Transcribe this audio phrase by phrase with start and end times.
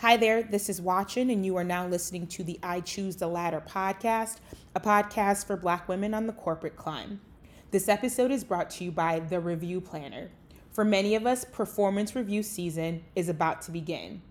[0.00, 3.26] Hi there, this is Watchin, and you are now listening to the I Choose the
[3.26, 4.38] Ladder podcast,
[4.74, 7.20] a podcast for Black women on the corporate climb.
[7.70, 10.30] This episode is brought to you by The Review Planner.
[10.72, 14.22] For many of us, performance review season is about to begin.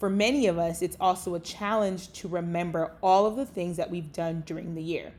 [0.00, 3.92] For many of us, it's also a challenge to remember all of the things that
[3.92, 5.12] we've done during the year.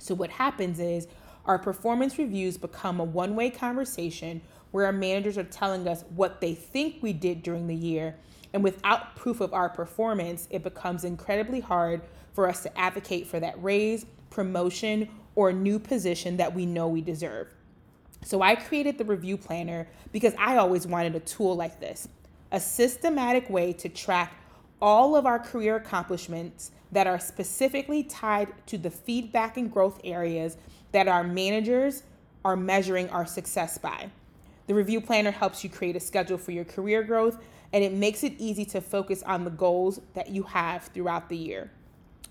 [0.00, 1.06] So, what happens is
[1.44, 4.40] our performance reviews become a one way conversation
[4.72, 8.16] where our managers are telling us what they think we did during the year
[8.52, 12.02] and without proof of our performance, it becomes incredibly hard
[12.32, 17.00] for us to advocate for that raise, promotion, or new position that we know we
[17.00, 17.48] deserve.
[18.24, 22.08] So I created the review planner because I always wanted a tool like this
[22.50, 24.34] a systematic way to track
[24.80, 30.56] all of our career accomplishments that are specifically tied to the feedback and growth areas
[30.92, 32.04] that our managers
[32.44, 34.10] are measuring our success by.
[34.66, 37.38] The review planner helps you create a schedule for your career growth
[37.72, 41.36] and it makes it easy to focus on the goals that you have throughout the
[41.36, 41.70] year.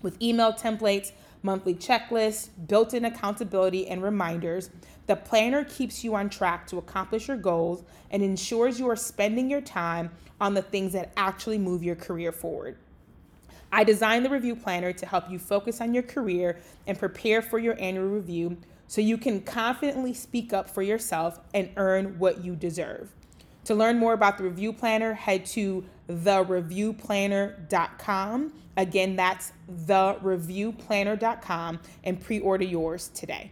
[0.02, 4.70] With email templates, monthly checklists, built in accountability, and reminders,
[5.06, 9.50] the planner keeps you on track to accomplish your goals and ensures you are spending
[9.50, 12.76] your time on the things that actually move your career forward.
[13.70, 17.58] I designed the review planner to help you focus on your career and prepare for
[17.58, 22.56] your annual review so you can confidently speak up for yourself and earn what you
[22.56, 23.10] deserve.
[23.68, 28.52] To learn more about the review planner, head to thereviewplanner.com.
[28.78, 29.52] Again, that's
[29.84, 33.50] thereviewplanner.com and pre order yours today.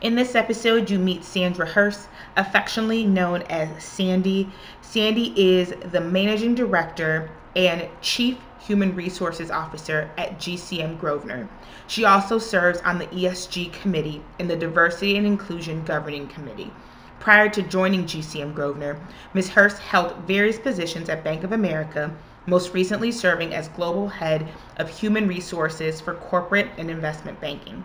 [0.00, 4.50] In this episode, you meet Sandra Hurst, affectionately known as Sandy.
[4.80, 11.48] Sandy is the managing director and chief human resources officer at GCM Grosvenor.
[11.86, 16.72] She also serves on the ESG committee and the diversity and inclusion governing committee.
[17.22, 18.98] Prior to joining GCM Grosvenor,
[19.32, 19.50] Ms.
[19.50, 22.12] Hurst held various positions at Bank of America,
[22.46, 27.84] most recently serving as Global Head of Human Resources for Corporate and Investment Banking.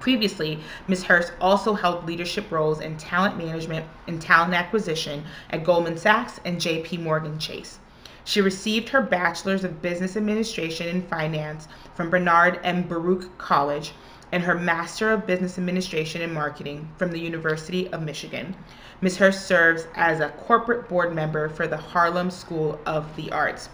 [0.00, 1.04] Previously, Ms.
[1.04, 6.60] Hurst also held leadership roles in talent management and talent acquisition at Goldman Sachs and
[6.60, 7.78] JP Morgan Chase.
[8.24, 12.82] She received her Bachelor's of Business Administration and Finance from Bernard M.
[12.82, 13.92] Baruch College
[14.32, 18.54] and her Master of Business Administration and Marketing from the University of Michigan.
[19.00, 19.18] Ms.
[19.18, 23.68] Hurst serves as a corporate board member for the Harlem School of the Arts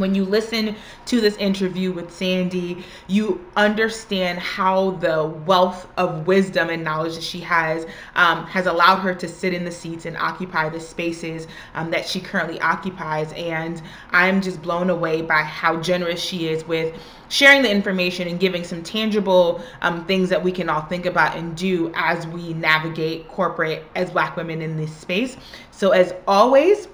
[0.00, 0.74] when you listen
[1.06, 7.22] to this interview with Sandy, you understand how the wealth of wisdom and knowledge that
[7.24, 11.46] she has um, has allowed her to sit in the seats and occupy the spaces
[11.74, 13.32] um, that she currently occupies.
[13.34, 13.80] And
[14.10, 16.94] I'm just blown away by how generous she is with
[17.28, 21.36] sharing the information and giving some tangible um, things that we can all think about
[21.36, 25.36] and do as we navigate corporate as Black women in this space.
[25.70, 26.88] So, as always,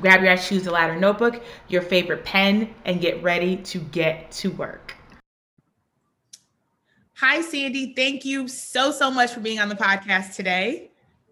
[0.00, 4.50] Grab your Choose the Ladder notebook, your favorite pen, and get ready to get to
[4.50, 4.94] work.
[7.14, 7.94] Hi, Sandy.
[7.94, 10.90] Thank you so, so much for being on the podcast today.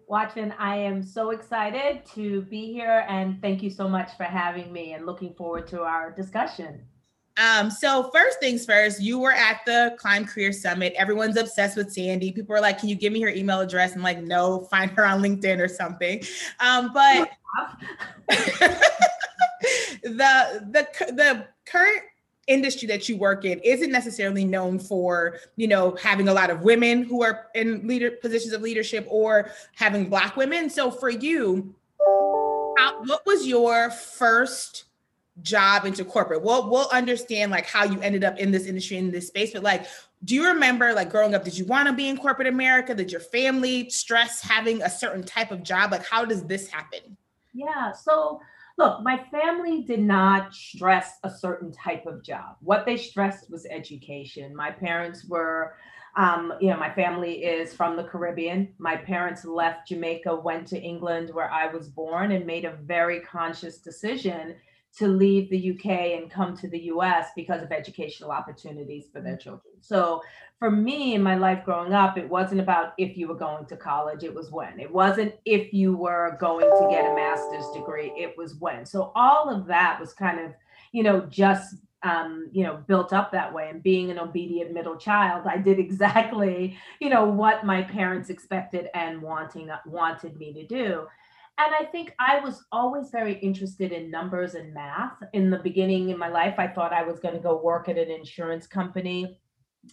[0.09, 4.71] Watchin, I am so excited to be here and thank you so much for having
[4.71, 6.85] me and looking forward to our discussion.
[7.37, 10.93] Um, so first things first, you were at the Climb Career Summit.
[10.97, 12.31] Everyone's obsessed with Sandy.
[12.31, 15.05] People are like, "Can you give me her email address?" I'm like, "No, find her
[15.05, 16.23] on LinkedIn or something."
[16.59, 17.29] Um, but
[20.03, 22.01] the the the current
[22.47, 26.61] industry that you work in isn't necessarily known for you know having a lot of
[26.61, 31.73] women who are in leader positions of leadership or having black women so for you
[32.77, 34.85] how, what was your first
[35.41, 39.11] job into corporate we'll we'll understand like how you ended up in this industry in
[39.11, 39.85] this space but like
[40.23, 43.11] do you remember like growing up did you want to be in corporate america did
[43.11, 47.17] your family stress having a certain type of job like how does this happen
[47.55, 47.93] yeah.
[47.93, 48.41] So,
[48.77, 52.57] look, my family did not stress a certain type of job.
[52.59, 54.53] What they stressed was education.
[54.53, 55.75] My parents were,
[56.17, 58.73] um, you know, my family is from the Caribbean.
[58.77, 63.21] My parents left Jamaica, went to England, where I was born, and made a very
[63.21, 64.55] conscious decision
[64.97, 69.35] to leave the UK and come to the US because of educational opportunities for their
[69.35, 69.73] children.
[69.81, 70.21] So
[70.57, 73.75] for me in my life growing up, it wasn't about if you were going to
[73.75, 74.79] college, it was when.
[74.79, 78.85] It wasn't if you were going to get a master's degree, it was when.
[78.85, 80.53] So all of that was kind of,
[80.93, 83.69] you know, just um, you know, built up that way.
[83.69, 88.89] And being an obedient middle child, I did exactly, you know, what my parents expected
[88.93, 91.07] and wanting wanted me to do.
[91.57, 95.13] And I think I was always very interested in numbers and math.
[95.33, 97.97] In the beginning in my life, I thought I was going to go work at
[97.97, 99.39] an insurance company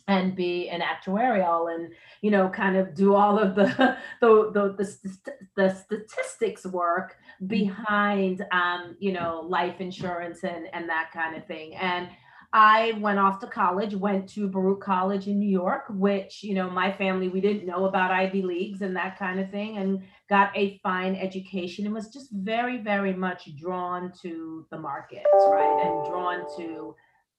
[0.09, 1.93] and be an actuarial and
[2.23, 3.64] you know kind of do all of the
[4.20, 7.47] the the, the, the statistics work mm-hmm.
[7.47, 12.08] behind um you know life insurance and and that kind of thing and
[12.52, 16.69] I went off to college, went to Baruch College in New York, which, you know,
[16.69, 20.54] my family, we didn't know about Ivy Leagues and that kind of thing, and got
[20.54, 25.82] a fine education and was just very, very much drawn to the markets, right?
[25.82, 26.94] And drawn to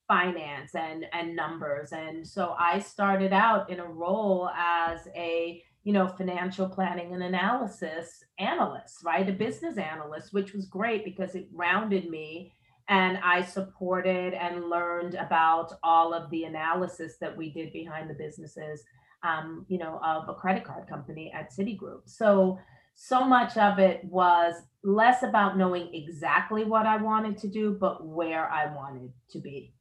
[0.08, 5.94] finance and and numbers and so i started out in a role as a you
[5.94, 11.48] know financial planning and analysis analyst right a business analyst which was great because it
[11.54, 12.54] rounded me
[12.90, 18.14] and i supported and learned about all of the analysis that we did behind the
[18.16, 18.84] businesses
[19.24, 22.58] um, you know of a credit card company at citigroup so
[22.96, 24.54] so much of it was
[24.84, 29.74] less about knowing exactly what i wanted to do but where i wanted to be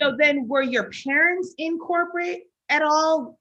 [0.00, 3.38] so then were your parents in corporate at all?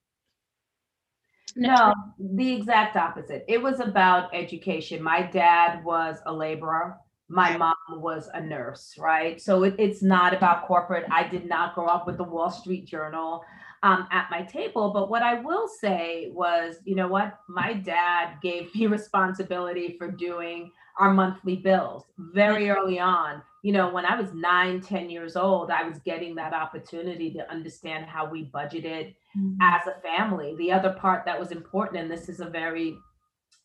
[1.56, 3.44] No, the exact opposite.
[3.48, 5.04] It was about education.
[5.04, 6.98] My dad was a laborer.
[7.32, 9.42] My mom was a nurse, right?
[9.42, 11.06] So it, it's not about corporate.
[11.10, 13.44] I did not grow up with the Wall Street Journal
[13.84, 14.92] um, at my table.
[14.92, 17.40] But what I will say was, you know what?
[17.48, 23.90] My dad gave me responsibility for doing our monthly bills very early on you know
[23.90, 28.30] when i was nine ten years old i was getting that opportunity to understand how
[28.30, 29.56] we budgeted mm-hmm.
[29.62, 32.98] as a family the other part that was important and this is a very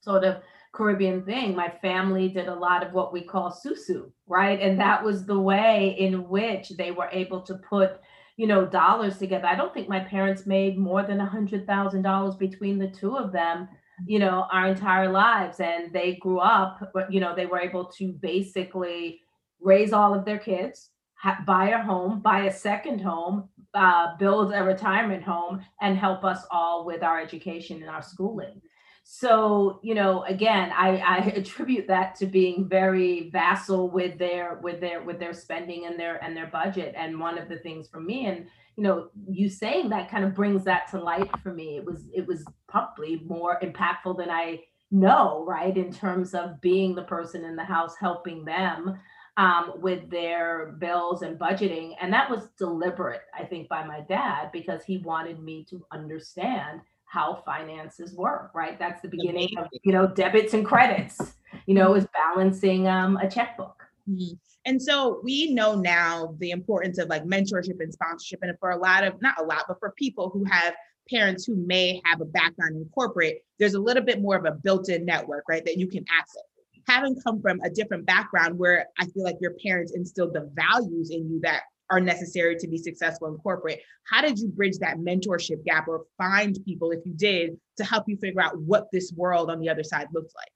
[0.00, 0.36] sort of
[0.76, 1.56] caribbean thing.
[1.56, 4.60] My family did a lot of what we call susu right?
[4.60, 8.00] And that was the way in which they were able to put
[8.36, 9.46] you know dollars together.
[9.46, 13.16] I don't think my parents made more than a hundred thousand dollars between the two
[13.16, 13.68] of them
[14.06, 15.60] you know our entire lives.
[15.60, 19.20] And they grew up you know they were able to basically
[19.60, 24.52] raise all of their kids, ha- buy a home, buy a second home, uh, build
[24.52, 28.60] a retirement home, and help us all with our education and our schooling.
[29.08, 34.80] So, you know, again, I, I attribute that to being very vassal with their with
[34.80, 36.92] their with their spending and their and their budget.
[36.96, 40.34] And one of the things for me, and you know, you saying that kind of
[40.34, 41.76] brings that to light for me.
[41.76, 45.76] It was it was probably more impactful than I know, right?
[45.76, 48.98] In terms of being the person in the house helping them
[49.36, 51.92] um, with their bills and budgeting.
[52.00, 56.80] And that was deliberate, I think, by my dad because he wanted me to understand
[57.06, 58.78] how finances work, right?
[58.78, 61.34] That's the beginning of, you know, debits and credits,
[61.66, 63.82] you know, is balancing um, a checkbook.
[64.08, 64.34] Mm-hmm.
[64.66, 68.40] And so we know now the importance of like mentorship and sponsorship.
[68.42, 70.74] And for a lot of, not a lot, but for people who have
[71.08, 74.50] parents who may have a background in corporate, there's a little bit more of a
[74.50, 75.64] built in network, right?
[75.64, 76.42] That you can access
[76.88, 81.10] having come from a different background where I feel like your parents instilled the values
[81.10, 83.80] in you that are necessary to be successful in corporate.
[84.10, 88.04] How did you bridge that mentorship gap or find people, if you did, to help
[88.06, 90.50] you figure out what this world on the other side looks like?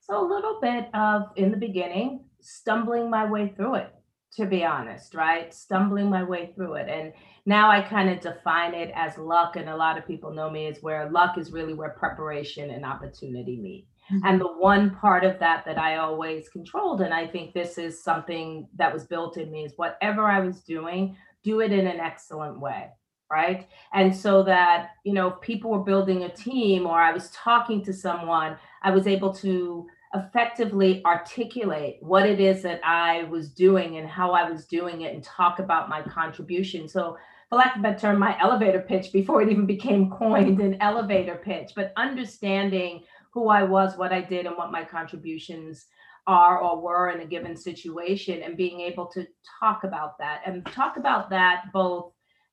[0.00, 3.94] So, a little bit of in the beginning, stumbling my way through it,
[4.34, 5.52] to be honest, right?
[5.52, 6.88] Stumbling my way through it.
[6.88, 7.12] And
[7.46, 9.56] now I kind of define it as luck.
[9.56, 12.84] And a lot of people know me as where luck is really where preparation and
[12.84, 13.86] opportunity meet.
[14.12, 14.26] Mm-hmm.
[14.26, 18.02] And the one part of that that I always controlled, and I think this is
[18.02, 22.00] something that was built in me, is whatever I was doing, do it in an
[22.00, 22.88] excellent way.
[23.30, 23.68] Right.
[23.94, 27.92] And so that, you know, people were building a team or I was talking to
[27.92, 34.08] someone, I was able to effectively articulate what it is that I was doing and
[34.08, 36.88] how I was doing it and talk about my contribution.
[36.88, 37.16] So,
[37.48, 40.76] for lack of a better term, my elevator pitch before it even became coined an
[40.80, 45.86] elevator pitch, but understanding who I was, what I did, and what my contributions
[46.26, 49.26] are or were in a given situation, and being able to
[49.60, 52.12] talk about that and talk about that both.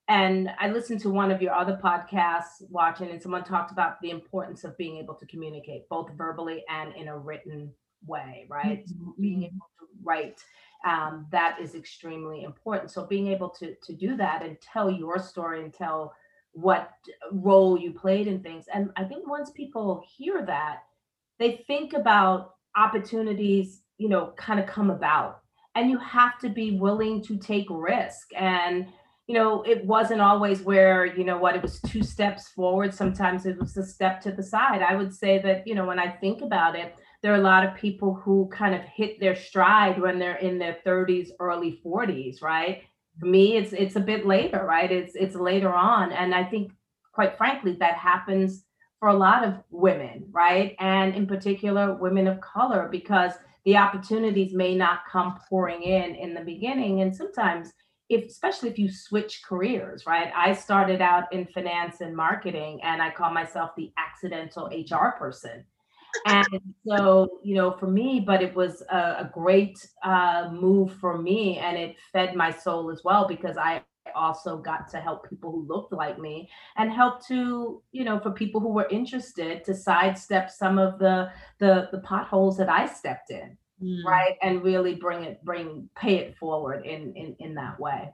[0.10, 4.12] And I listened to one of your other podcasts Watchin, and someone talked about the
[4.12, 7.74] importance of being able to communicate both verbally and in a written
[8.06, 8.86] way, right?
[8.88, 9.22] Mm-hmm.
[9.22, 10.40] Being able to write
[10.86, 12.92] um, that is extremely important.
[12.92, 16.14] So being able to to do that and tell your story and tell
[16.58, 16.92] what
[17.32, 18.66] role you played in things.
[18.74, 20.80] And I think once people hear that,
[21.38, 25.42] they think about opportunities, you know, kind of come about.
[25.76, 28.30] And you have to be willing to take risk.
[28.36, 28.88] And,
[29.28, 32.92] you know, it wasn't always where, you know, what it was two steps forward.
[32.92, 34.82] Sometimes it was a step to the side.
[34.82, 37.68] I would say that, you know, when I think about it, there are a lot
[37.68, 42.42] of people who kind of hit their stride when they're in their 30s, early 40s,
[42.42, 42.82] right?
[43.20, 46.72] For me it's it's a bit later right it's it's later on and i think
[47.12, 48.64] quite frankly that happens
[49.00, 53.34] for a lot of women right and in particular women of color because
[53.66, 57.74] the opportunities may not come pouring in in the beginning and sometimes
[58.10, 60.32] if especially if you switch careers, right?
[60.36, 65.66] I started out in finance and marketing and I call myself the accidental HR person.
[66.26, 71.18] And so, you know, for me, but it was a, a great uh, move for
[71.18, 73.82] me and it fed my soul as well because I
[74.16, 78.32] also got to help people who looked like me and help to you know for
[78.32, 83.32] people who were interested to sidestep some of the the the potholes that i stepped
[83.32, 84.04] in mm.
[84.06, 88.10] right and really bring it bring pay it forward in in in that way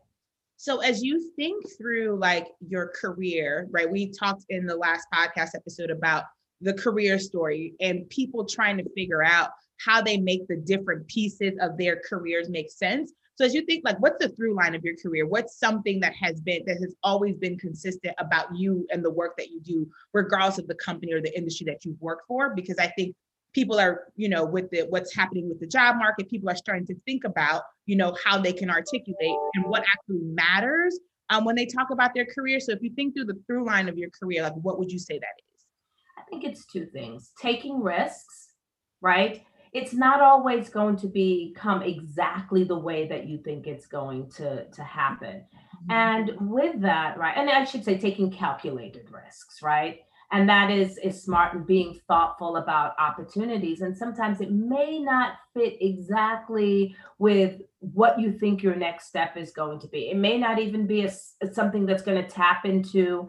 [0.57, 5.49] so as you think through like your career right we talked in the last podcast
[5.55, 6.23] episode about
[6.63, 11.53] the career story and people trying to figure out how they make the different pieces
[11.59, 14.83] of their careers make sense so as you think like what's the through line of
[14.83, 15.25] your career?
[15.25, 19.37] What's something that has been that has always been consistent about you and the work
[19.37, 22.53] that you do, regardless of the company or the industry that you've worked for?
[22.53, 23.15] Because I think
[23.53, 26.85] people are, you know, with the what's happening with the job market, people are starting
[26.87, 31.55] to think about, you know, how they can articulate and what actually matters um, when
[31.55, 32.59] they talk about their career.
[32.59, 34.99] So if you think through the through line of your career, like what would you
[34.99, 35.52] say that is?
[36.39, 38.49] Think it's two things: taking risks,
[39.01, 39.43] right?
[39.73, 44.65] it's not always going to become exactly the way that you think it's going to
[44.69, 45.91] to happen mm-hmm.
[45.91, 50.97] and with that right and i should say taking calculated risks right and that is
[50.99, 57.61] is smart and being thoughtful about opportunities and sometimes it may not fit exactly with
[57.79, 61.05] what you think your next step is going to be it may not even be
[61.05, 61.11] a,
[61.51, 63.27] something that's going to tap into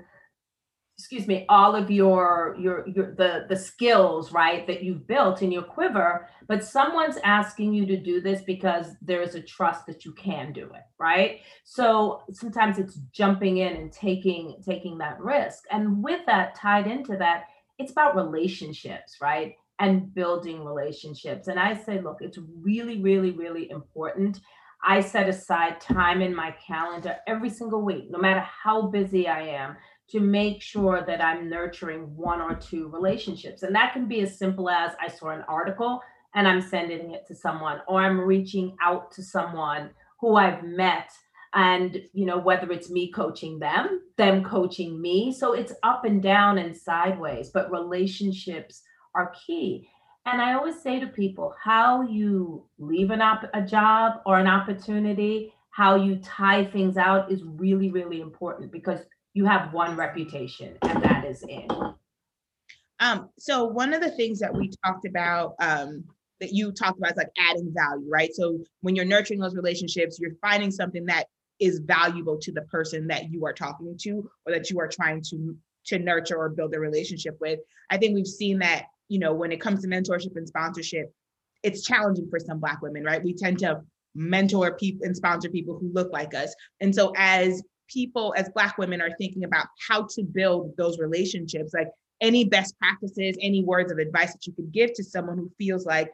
[0.96, 5.50] excuse me all of your your your the the skills right that you've built in
[5.50, 10.04] your quiver but someone's asking you to do this because there is a trust that
[10.04, 11.40] you can do it right?
[11.64, 15.64] So sometimes it's jumping in and taking taking that risk.
[15.70, 17.44] And with that tied into that
[17.78, 21.48] it's about relationships right and building relationships.
[21.48, 24.40] And i say look it's really really really important.
[24.86, 29.40] I set aside time in my calendar every single week, no matter how busy I
[29.48, 29.76] am,
[30.10, 33.62] to make sure that I'm nurturing one or two relationships.
[33.62, 36.00] And that can be as simple as I saw an article
[36.34, 41.10] and I'm sending it to someone, or I'm reaching out to someone who I've met.
[41.54, 45.32] And, you know, whether it's me coaching them, them coaching me.
[45.32, 48.82] So it's up and down and sideways, but relationships
[49.14, 49.88] are key.
[50.26, 54.48] And I always say to people, how you leave an op- a job or an
[54.48, 59.00] opportunity, how you tie things out is really, really important because
[59.34, 61.70] you have one reputation, and that is it.
[63.00, 66.04] Um, so one of the things that we talked about um,
[66.40, 68.32] that you talked about is like adding value, right?
[68.32, 71.26] So when you're nurturing those relationships, you're finding something that
[71.60, 75.22] is valuable to the person that you are talking to or that you are trying
[75.30, 77.60] to to nurture or build a relationship with.
[77.90, 81.12] I think we've seen that, you know, when it comes to mentorship and sponsorship,
[81.62, 83.22] it's challenging for some black women, right?
[83.22, 83.82] We tend to
[84.14, 86.54] mentor people and sponsor people who look like us.
[86.80, 87.62] And so as
[87.94, 91.88] people as black women are thinking about how to build those relationships like
[92.20, 95.86] any best practices any words of advice that you could give to someone who feels
[95.86, 96.10] like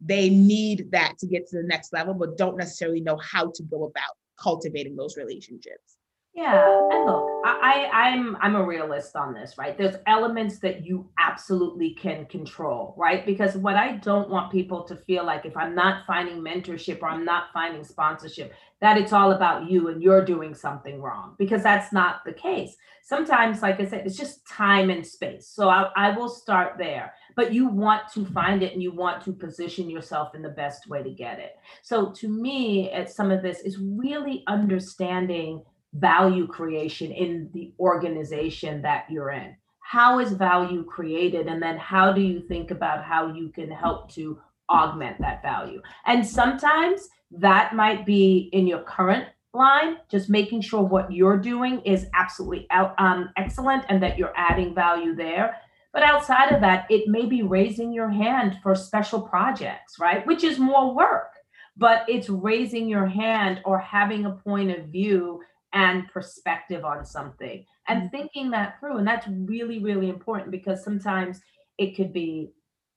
[0.00, 3.62] they need that to get to the next level but don't necessarily know how to
[3.64, 5.96] go about cultivating those relationships
[6.34, 9.76] yeah, and look, I, I I'm I'm a realist on this, right?
[9.76, 13.26] There's elements that you absolutely can control, right?
[13.26, 17.08] Because what I don't want people to feel like if I'm not finding mentorship or
[17.08, 21.62] I'm not finding sponsorship, that it's all about you and you're doing something wrong, because
[21.62, 22.76] that's not the case.
[23.04, 25.48] Sometimes, like I said, it's just time and space.
[25.48, 29.22] So I, I will start there, but you want to find it and you want
[29.24, 31.56] to position yourself in the best way to get it.
[31.82, 35.62] So to me, at some of this is really understanding
[35.94, 39.56] value creation in the organization that you're in.
[39.80, 41.46] How is value created?
[41.46, 44.38] And then how do you think about how you can help to
[44.70, 45.82] augment that value?
[46.06, 51.80] And sometimes that might be in your current line, just making sure what you're doing
[51.82, 55.56] is absolutely out, um, excellent and that you're adding value there.
[55.92, 60.26] But outside of that, it may be raising your hand for special projects, right?
[60.26, 61.32] Which is more work,
[61.76, 67.64] but it's raising your hand or having a point of view and perspective on something
[67.88, 68.16] and mm-hmm.
[68.16, 68.98] thinking that through.
[68.98, 71.40] And that's really, really important because sometimes
[71.78, 72.52] it could be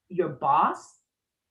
[0.09, 0.99] your boss.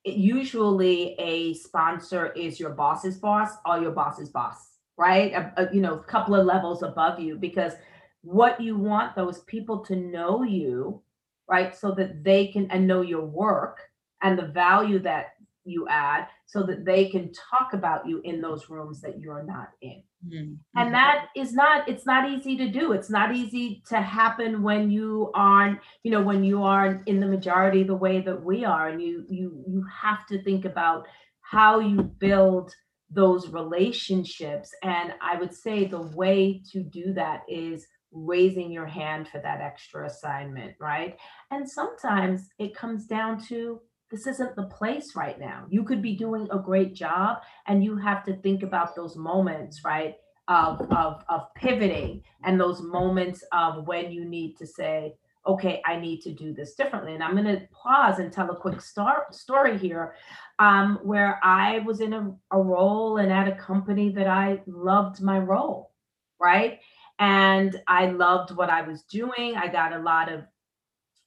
[0.03, 4.55] It, usually, a sponsor is your boss's boss or your boss's boss,
[4.97, 5.33] right?
[5.33, 7.73] A, a, you know, a couple of levels above you because
[8.21, 11.01] what you want those people to know you,
[11.49, 11.75] right?
[11.75, 13.79] So that they can and know your work
[14.21, 18.69] and the value that you add so that they can talk about you in those
[18.69, 20.03] rooms that you're not in.
[20.27, 20.79] Mm-hmm.
[20.79, 22.93] And that is not, it's not easy to do.
[22.93, 27.27] It's not easy to happen when you aren't, you know, when you aren't in the
[27.27, 28.89] majority the way that we are.
[28.89, 31.07] And you you you have to think about
[31.41, 32.73] how you build
[33.09, 34.71] those relationships.
[34.83, 39.61] And I would say the way to do that is raising your hand for that
[39.61, 41.17] extra assignment, right?
[41.51, 43.81] And sometimes it comes down to
[44.11, 45.65] this isn't the place right now.
[45.69, 49.83] You could be doing a great job and you have to think about those moments,
[49.83, 50.15] right?
[50.47, 55.15] Of, of, of pivoting and those moments of when you need to say,
[55.47, 57.13] okay, I need to do this differently.
[57.13, 60.15] And I'm going to pause and tell a quick star- story here
[60.59, 65.21] um, where I was in a, a role and at a company that I loved
[65.21, 65.91] my role,
[66.39, 66.79] right?
[67.19, 69.55] And I loved what I was doing.
[69.55, 70.41] I got a lot of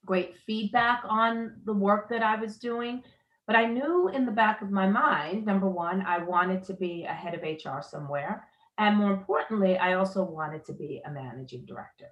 [0.05, 3.03] great feedback on the work that I was doing.
[3.47, 7.05] But I knew in the back of my mind, number one, I wanted to be
[7.05, 8.47] a head of HR somewhere.
[8.77, 12.07] And more importantly, I also wanted to be a managing director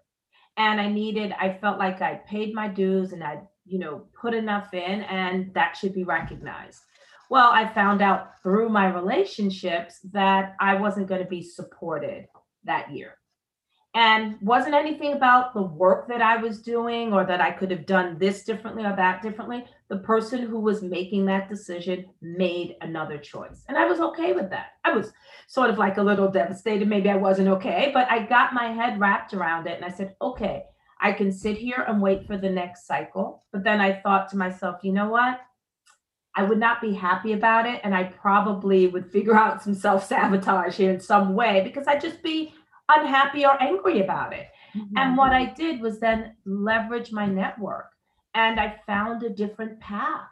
[0.57, 4.33] and I needed, I felt like I paid my dues and I, you know, put
[4.33, 6.81] enough in and that should be recognized.
[7.29, 12.27] Well, I found out through my relationships that I wasn't going to be supported
[12.63, 13.17] that year
[13.97, 17.87] and wasn't anything about the work that I was doing or that I could have
[17.87, 19.65] done this differently or that differently.
[19.89, 23.63] The person who was making that decision made another choice.
[23.67, 24.73] And I was okay with that.
[24.85, 25.11] I was
[25.47, 26.87] sort of like a little devastated.
[26.87, 30.15] Maybe I wasn't okay, but I got my head wrapped around it and I said,
[30.21, 30.65] okay,
[31.01, 33.45] I can sit here and wait for the next cycle.
[33.51, 35.41] But then I thought to myself, you know what?
[36.35, 37.81] I would not be happy about it.
[37.83, 41.99] And I probably would figure out some self sabotage here in some way because I'd
[41.99, 42.53] just be
[42.89, 44.47] unhappy or angry about it.
[44.75, 44.97] Mm-hmm.
[44.97, 47.91] And what I did was then leverage my network
[48.33, 50.27] and I found a different path.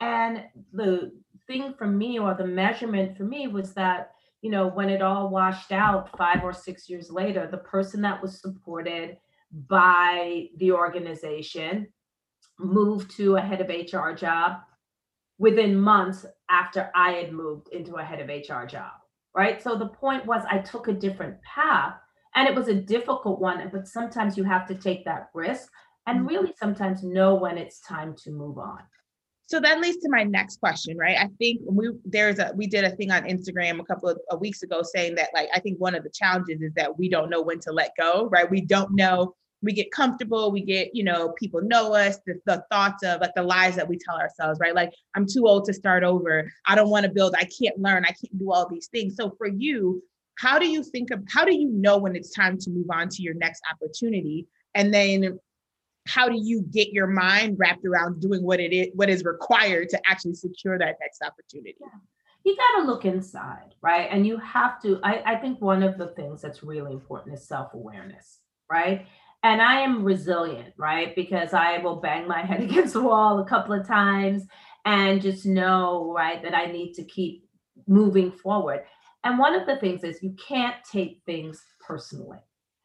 [0.00, 1.12] And the
[1.46, 5.28] thing for me, or the measurement for me, was that, you know, when it all
[5.28, 9.16] washed out five or six years later, the person that was supported
[9.68, 11.86] by the organization
[12.58, 14.56] moved to a head of HR job
[15.38, 18.92] within months after I had moved into a head of HR job
[19.34, 19.62] right?
[19.62, 21.94] So the point was, I took a different path
[22.34, 25.70] and it was a difficult one, but sometimes you have to take that risk
[26.06, 26.28] and mm-hmm.
[26.28, 28.80] really sometimes know when it's time to move on.
[29.46, 31.18] So that leads to my next question, right?
[31.18, 34.62] I think we there's a we did a thing on Instagram a couple of weeks
[34.62, 37.42] ago saying that like I think one of the challenges is that we don't know
[37.42, 38.50] when to let go, right?
[38.50, 42.64] We don't know we get comfortable we get you know people know us the, the
[42.70, 44.74] thoughts of like the lies that we tell ourselves right?
[44.74, 46.50] Like i'm too old to start over.
[46.66, 49.16] I don't want to build i can't learn i can't do all these things.
[49.16, 50.02] So for you
[50.38, 53.08] how do you think of how do you know when it's time to move on
[53.10, 54.46] to your next opportunity?
[54.74, 55.38] And then
[56.08, 59.88] how do you get your mind wrapped around doing what it is what is required
[59.90, 61.76] to actually secure that next opportunity?
[61.80, 61.88] Yeah.
[62.44, 64.08] you got to look inside right?
[64.10, 67.46] And you have to I, I think one of the things that's really important is
[67.46, 69.06] self-awareness right
[69.42, 71.14] and I am resilient, right?
[71.16, 74.44] Because I will bang my head against the wall a couple of times
[74.84, 77.48] and just know, right, that I need to keep
[77.86, 78.84] moving forward.
[79.24, 82.38] And one of the things is you can't take things personally.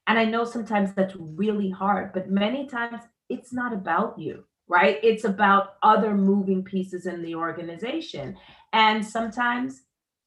[0.07, 4.99] And I know sometimes that's really hard, but many times it's not about you, right?
[5.03, 8.37] It's about other moving pieces in the organization.
[8.73, 9.81] And sometimes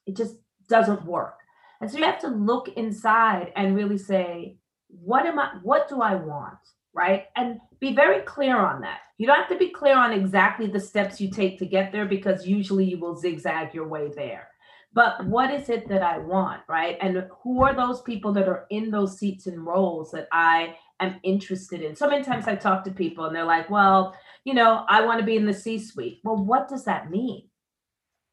[0.07, 0.35] it just
[0.69, 1.39] doesn't work.
[1.81, 4.59] And so you have to look inside and really say,
[5.03, 6.59] what am I, what do I want?
[6.93, 7.27] Right.
[7.37, 8.99] And be very clear on that.
[9.19, 12.07] You don't have to be clear on exactly the steps you take to get there
[12.07, 14.49] because usually you will zigzag your way there.
[14.93, 16.63] But what is it that I want?
[16.69, 16.99] Right.
[17.01, 21.21] And who are those people that are in those seats and roles that I am
[21.23, 21.95] interested in?
[21.95, 25.21] So many times I talk to people and they're like, well, you know, I want
[25.21, 26.19] to be in the C suite.
[26.25, 27.49] Well, what does that mean?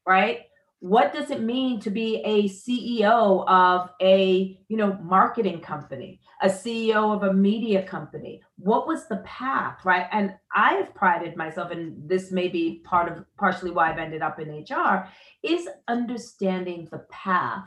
[0.08, 0.47] Right
[0.80, 6.48] what does it mean to be a ceo of a you know marketing company a
[6.48, 8.42] ceo of a media company?
[8.58, 10.08] What was the path right?
[10.12, 14.40] And i've prided myself and this may be part of partially why i've ended up
[14.40, 15.08] in hr
[15.44, 17.66] is understanding the path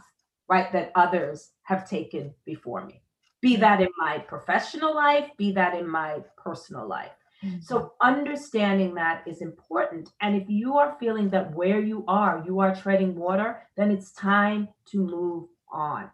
[0.49, 3.03] right that others have taken before me.
[3.41, 7.13] Be that in my professional life be that in my personal life
[7.45, 7.61] Mm-hmm.
[7.61, 10.11] So understanding that is important.
[10.21, 14.13] And if you are feeling that where you are, you are treading water, then it's
[14.13, 16.11] time to move on.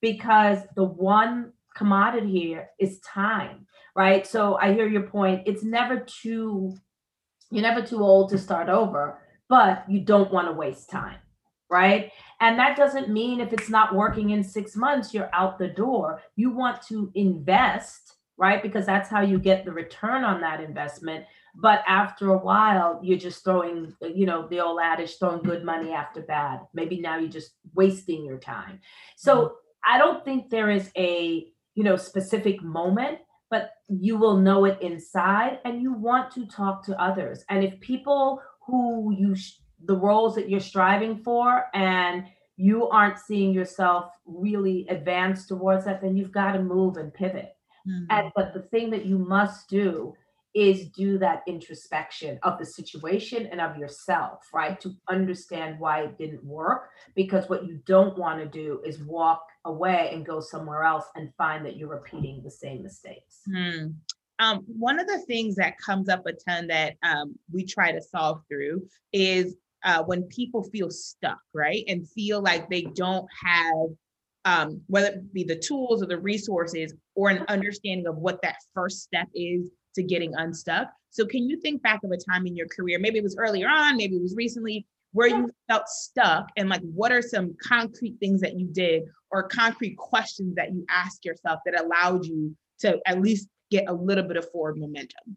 [0.00, 4.26] Because the one commodity here is time, right?
[4.26, 5.42] So I hear your point.
[5.46, 6.76] It's never too
[7.50, 11.16] you're never too old to start over, but you don't want to waste time,
[11.70, 12.12] right?
[12.40, 16.20] And that doesn't mean if it's not working in 6 months you're out the door.
[16.36, 18.62] You want to invest right?
[18.62, 21.24] Because that's how you get the return on that investment.
[21.54, 25.92] But after a while, you're just throwing, you know, the old adage, throwing good money
[25.92, 26.60] after bad.
[26.72, 28.80] Maybe now you're just wasting your time.
[29.16, 29.54] So mm-hmm.
[29.94, 33.18] I don't think there is a, you know, specific moment,
[33.50, 37.44] but you will know it inside and you want to talk to others.
[37.48, 39.34] And if people who you,
[39.84, 42.24] the roles that you're striving for and
[42.56, 47.56] you aren't seeing yourself really advance towards that, then you've got to move and pivot.
[47.88, 48.04] Mm-hmm.
[48.10, 50.14] And but the thing that you must do
[50.54, 54.80] is do that introspection of the situation and of yourself, right?
[54.80, 56.90] To understand why it didn't work.
[57.14, 61.32] Because what you don't want to do is walk away and go somewhere else and
[61.36, 63.42] find that you're repeating the same mistakes.
[63.46, 63.88] Hmm.
[64.40, 68.00] Um, one of the things that comes up a ton that um, we try to
[68.00, 71.84] solve through is uh, when people feel stuck, right?
[71.88, 73.90] And feel like they don't have,
[74.48, 78.56] um, whether it be the tools or the resources or an understanding of what that
[78.74, 80.88] first step is to getting unstuck.
[81.10, 82.98] So, can you think back of a time in your career?
[82.98, 86.82] Maybe it was earlier on, maybe it was recently, where you felt stuck, and like
[86.82, 91.60] what are some concrete things that you did or concrete questions that you asked yourself
[91.66, 95.36] that allowed you to at least get a little bit of forward momentum?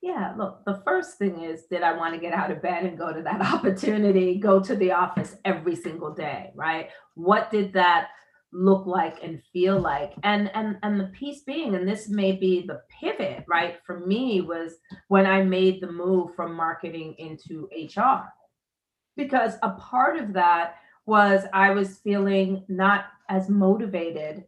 [0.00, 2.98] Yeah, look, the first thing is did I want to get out of bed and
[2.98, 6.90] go to that opportunity, go to the office every single day, right?
[7.14, 8.08] What did that
[8.54, 10.14] look like and feel like?
[10.22, 13.76] And and and the piece being, and this may be the pivot, right?
[13.84, 14.76] For me was
[15.08, 18.32] when I made the move from marketing into HR.
[19.16, 24.44] Because a part of that was I was feeling not as motivated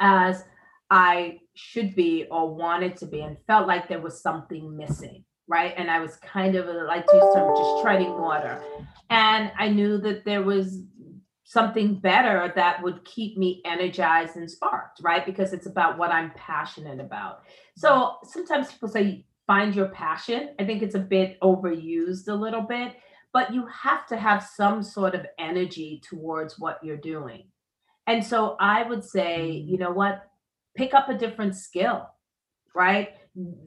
[0.00, 0.44] as
[0.90, 5.74] I should be or wanted to be and felt like there was something missing right
[5.76, 8.62] and i was kind of like to term just treading water
[9.10, 10.82] and i knew that there was
[11.52, 15.26] something better that would keep me energized and sparked right?
[15.26, 17.42] Because it's about what i'm passionate about.
[17.76, 20.54] So sometimes people say find your passion.
[20.58, 22.96] I think it's a bit overused a little bit
[23.34, 27.44] but you have to have some sort of energy towards what you're doing.
[28.06, 29.68] And so i would say mm.
[29.68, 30.22] you know what?
[30.74, 32.08] Pick up a different skill
[32.74, 33.10] right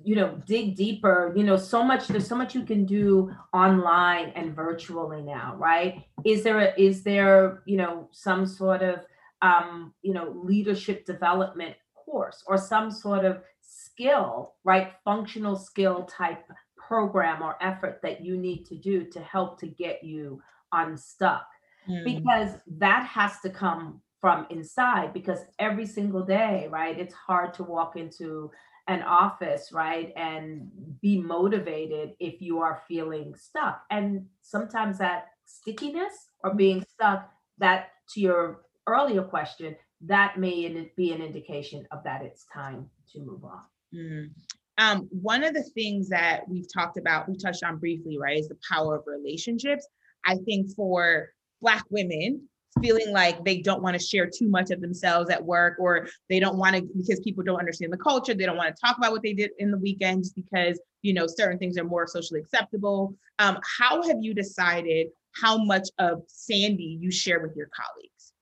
[0.04, 4.32] you know dig deeper you know so much there's so much you can do online
[4.36, 6.04] and virtually now right?
[6.24, 9.00] Is there a, is there you know some sort of
[9.42, 14.94] um you know leadership development course or some sort of skill right?
[15.04, 16.44] Functional skill type
[16.78, 20.40] program or effort that you need to do to help to get you
[20.72, 21.48] unstuck?
[21.90, 22.04] Mm.
[22.04, 22.50] because
[22.80, 27.96] that has to come from inside because every single day, right, it's hard to walk
[27.96, 28.50] into
[28.88, 30.70] an office, right, and
[31.02, 33.82] be motivated if you are feeling stuck.
[33.90, 41.12] And sometimes that stickiness or being stuck, that to your earlier question, that may be
[41.14, 43.62] an indication of that it's time to move on.
[43.94, 44.30] Mm.
[44.78, 48.50] Um, one of the things that we've talked about, we touched on briefly, right, is
[48.50, 49.88] the power of relationships.
[50.26, 51.30] I think for
[51.62, 52.48] Black women,
[52.82, 56.40] feeling like they don't want to share too much of themselves at work or they
[56.40, 59.12] don't want to because people don't understand the culture they don't want to talk about
[59.12, 62.40] what they did in the weekend just because you know certain things are more socially
[62.40, 65.08] acceptable um, how have you decided
[65.42, 68.34] how much of sandy you share with your colleagues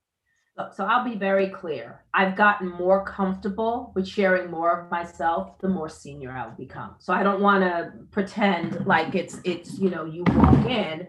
[0.75, 2.03] so I'll be very clear.
[2.13, 6.93] I've gotten more comfortable with sharing more of myself the more senior I've become.
[6.99, 11.07] So I don't want to pretend like it's it's you know you walk in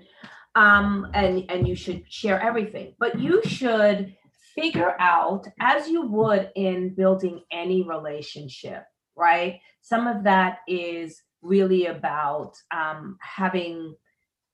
[0.54, 2.94] um, and and you should share everything.
[2.98, 4.14] But you should
[4.54, 8.84] figure out, as you would in building any relationship,
[9.16, 9.60] right?
[9.82, 13.94] Some of that is really about um, having,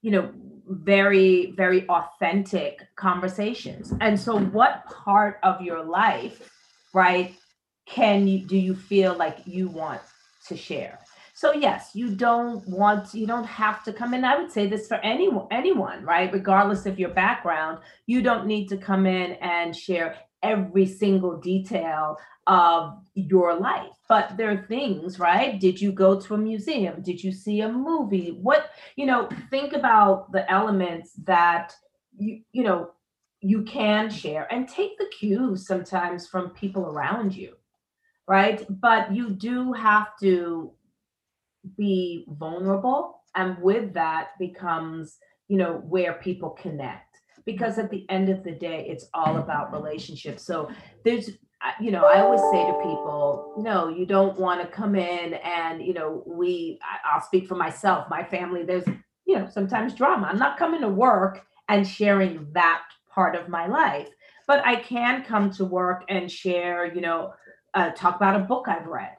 [0.03, 0.33] you know,
[0.67, 3.93] very very authentic conversations.
[4.01, 6.51] And so, what part of your life,
[6.95, 7.35] right?
[7.87, 10.01] Can you do you feel like you want
[10.47, 10.99] to share?
[11.41, 14.27] So yes, you don't want you don't have to come in.
[14.27, 16.31] I would say this for anyone anyone, right?
[16.31, 22.19] Regardless of your background, you don't need to come in and share every single detail
[22.47, 23.97] of your life.
[24.07, 25.59] But there are things, right?
[25.59, 27.01] Did you go to a museum?
[27.01, 28.37] Did you see a movie?
[28.43, 31.73] What, you know, think about the elements that
[32.19, 32.91] you you know
[33.41, 37.55] you can share and take the cues sometimes from people around you
[38.29, 40.71] right but you do have to
[41.77, 45.19] be vulnerable and with that becomes
[45.49, 47.07] you know where people connect.
[47.45, 50.45] Because at the end of the day it's all about relationships.
[50.45, 50.71] So
[51.05, 51.31] there's
[51.79, 55.83] you know i always say to people no you don't want to come in and
[55.83, 58.87] you know we i'll speak for myself my family there's
[59.27, 60.27] you know sometimes drama.
[60.27, 64.09] I'm not coming to work and sharing that part of my life
[64.47, 67.35] but i can come to work and share you know
[67.75, 69.19] uh, talk about a book i've read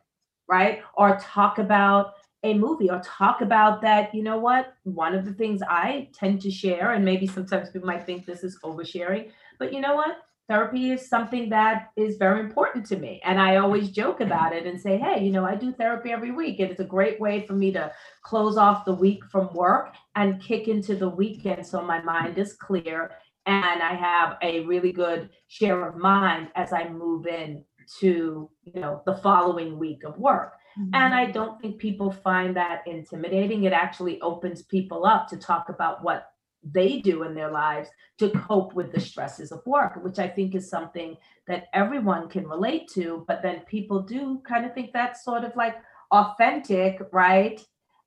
[0.52, 0.82] right?
[0.96, 5.34] Or talk about a movie or talk about that you know what one of the
[5.34, 9.72] things i tend to share and maybe sometimes people might think this is oversharing but
[9.74, 10.18] you know what
[10.50, 14.66] therapy is something that is very important to me and i always joke about it
[14.66, 17.46] and say hey you know i do therapy every week and it's a great way
[17.46, 17.92] for me to
[18.24, 22.54] close off the week from work and kick into the weekend so my mind is
[22.54, 23.12] clear
[23.46, 27.64] and I have a really good share of mind as I move in
[28.00, 30.54] to you know the following week of work.
[30.80, 30.96] Mm-hmm.
[30.96, 33.64] And I don't think people find that intimidating.
[33.64, 36.32] It actually opens people up to talk about what
[36.64, 40.54] they do in their lives to cope with the stresses of work, which I think
[40.54, 43.26] is something that everyone can relate to.
[43.28, 45.76] But then people do kind of think that's sort of like
[46.12, 47.60] authentic, right?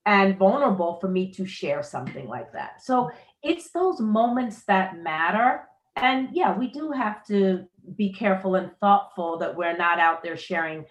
[0.06, 2.82] And vulnerable for me to share something like that.
[2.82, 3.10] So
[3.42, 5.62] it's those moments that matter.
[5.96, 10.36] And yeah, we do have to be careful and thoughtful that we're not out there
[10.36, 10.84] sharing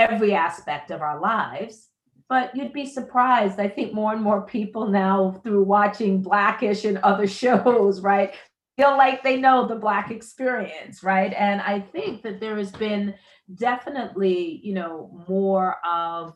[0.00, 1.90] every aspect of our lives
[2.30, 3.58] but you'd be surprised.
[3.58, 8.32] I think more and more people now, through watching Blackish and other shows, right,
[8.78, 11.34] feel like they know the Black experience, right?
[11.36, 13.14] And I think that there has been
[13.56, 16.34] definitely, you know, more of,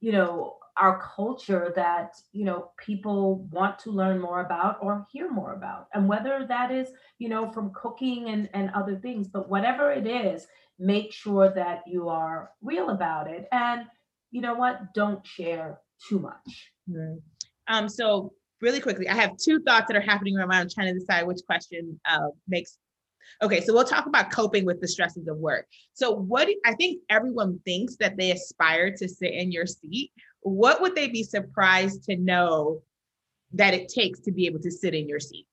[0.00, 5.30] you know, our culture that you know people want to learn more about or hear
[5.30, 9.50] more about and whether that is you know from cooking and and other things but
[9.50, 10.46] whatever it is
[10.78, 13.86] make sure that you are real about it and
[14.32, 14.92] you know what?
[14.94, 16.72] Don't share too much.
[17.68, 20.62] Um, so really quickly, I have two thoughts that are happening in my mind.
[20.62, 22.78] I'm trying to decide which question uh, makes.
[23.40, 25.66] Okay, so we'll talk about coping with the stresses of work.
[25.92, 30.10] So, what I think everyone thinks that they aspire to sit in your seat.
[30.42, 32.82] What would they be surprised to know
[33.52, 35.46] that it takes to be able to sit in your seat?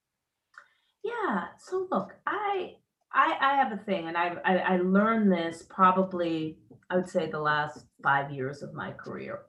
[1.04, 1.45] Yeah.
[1.60, 2.75] So look, I
[3.12, 6.58] I, I have a thing, and I, I I learned this probably
[6.89, 9.41] I would say the last five years of my career.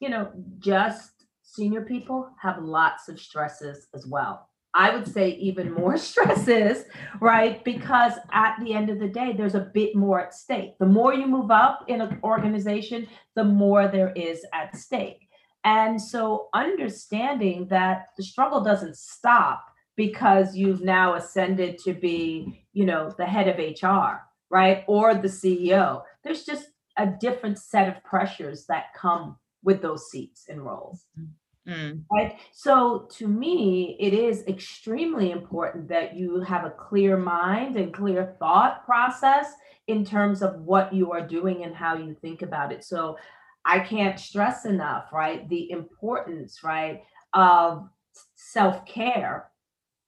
[0.00, 4.48] You know, just senior people have lots of stresses as well.
[4.74, 6.84] I would say even more stresses,
[7.20, 7.64] right?
[7.64, 10.76] Because at the end of the day, there's a bit more at stake.
[10.78, 13.06] The more you move up in an organization,
[13.36, 15.28] the more there is at stake.
[15.64, 19.64] And so understanding that the struggle doesn't stop
[19.96, 24.84] because you've now ascended to be, you know, the head of HR, right?
[24.86, 26.02] Or the CEO.
[26.22, 26.66] There's just
[26.98, 31.04] a different set of pressures that come with those seats and roles.
[31.18, 31.30] Mm-hmm.
[31.68, 32.04] Mm.
[32.12, 32.38] Right.
[32.52, 38.36] So to me, it is extremely important that you have a clear mind and clear
[38.38, 39.46] thought process
[39.86, 42.84] in terms of what you are doing and how you think about it.
[42.84, 43.16] So
[43.64, 45.48] I can't stress enough, right?
[45.48, 47.88] The importance, right, of
[48.34, 49.50] self care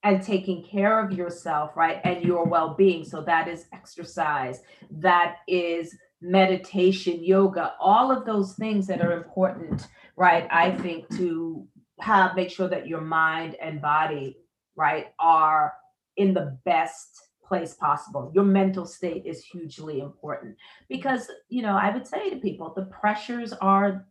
[0.02, 3.04] and taking care of yourself, right, and your well being.
[3.04, 9.88] So that is exercise, that is meditation, yoga, all of those things that are important,
[10.16, 10.46] right?
[10.50, 11.66] I think to
[12.00, 14.38] have make sure that your mind and body,
[14.76, 15.74] right, are
[16.16, 18.30] in the best place possible.
[18.34, 20.56] Your mental state is hugely important
[20.88, 24.06] because, you know, I would say to people, the pressures are,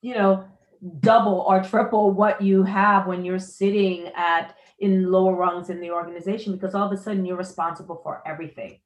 [0.00, 0.44] you know,
[1.00, 5.92] double or triple what you have when you're sitting at in lower rungs in the
[5.92, 8.80] organization because all of a sudden you're responsible for everything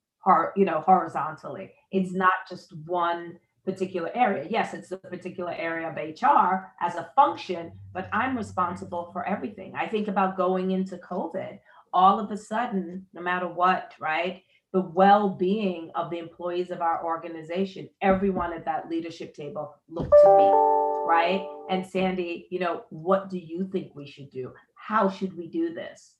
[0.57, 1.73] you know, horizontally.
[1.91, 4.47] It's not just one particular area.
[4.49, 9.75] Yes, it's a particular area of HR as a function, but I'm responsible for everything.
[9.77, 11.59] I think about going into COVID,
[11.93, 14.43] all of a sudden, no matter what, right?
[14.73, 20.15] The well being of the employees of our organization, everyone at that leadership table looked
[20.23, 20.51] to me,
[21.07, 21.47] right?
[21.71, 24.53] And Sandy, you know, what do you think we should do?
[24.75, 26.16] How should we do this?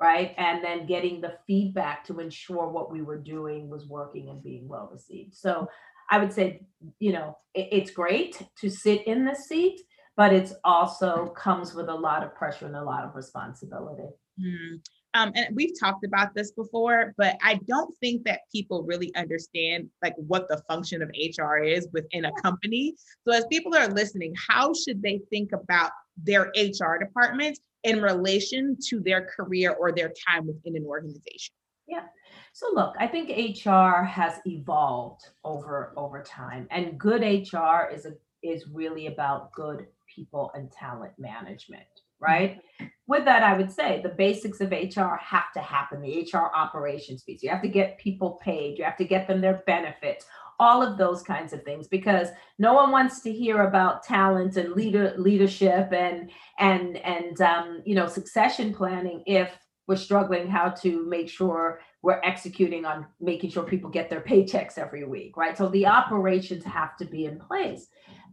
[0.00, 0.34] Right?
[0.38, 4.66] And then getting the feedback to ensure what we were doing was working and being
[4.66, 5.34] well received.
[5.34, 5.68] So
[6.10, 6.62] I would say,
[6.98, 9.80] you know, it, it's great to sit in the seat,
[10.16, 14.08] but it's also comes with a lot of pressure and a lot of responsibility.
[14.40, 14.80] Mm.
[15.14, 19.88] Um, and we've talked about this before, but I don't think that people really understand
[20.02, 22.94] like what the function of HR is within a company.
[23.26, 28.76] So as people are listening, how should they think about their HR department in relation
[28.88, 31.54] to their career or their time within an organization?
[31.88, 32.04] Yeah.
[32.52, 33.30] So look, I think
[33.64, 39.86] HR has evolved over over time and good HR is a is really about good
[40.14, 41.82] people and talent management,
[42.20, 42.56] right?
[42.80, 42.86] Mm-hmm.
[43.06, 46.00] With that, I would say the basics of HR have to happen.
[46.00, 47.42] The HR operations piece.
[47.42, 48.78] You have to get people paid.
[48.78, 50.26] You have to get them their benefits
[50.60, 52.28] all of those kinds of things because
[52.58, 57.94] no one wants to hear about talent and leader leadership and and and um, you
[57.94, 59.50] know succession planning if
[59.88, 64.76] we're struggling how to make sure we're executing on making sure people get their paychecks
[64.76, 67.86] every week right so the operations have to be in place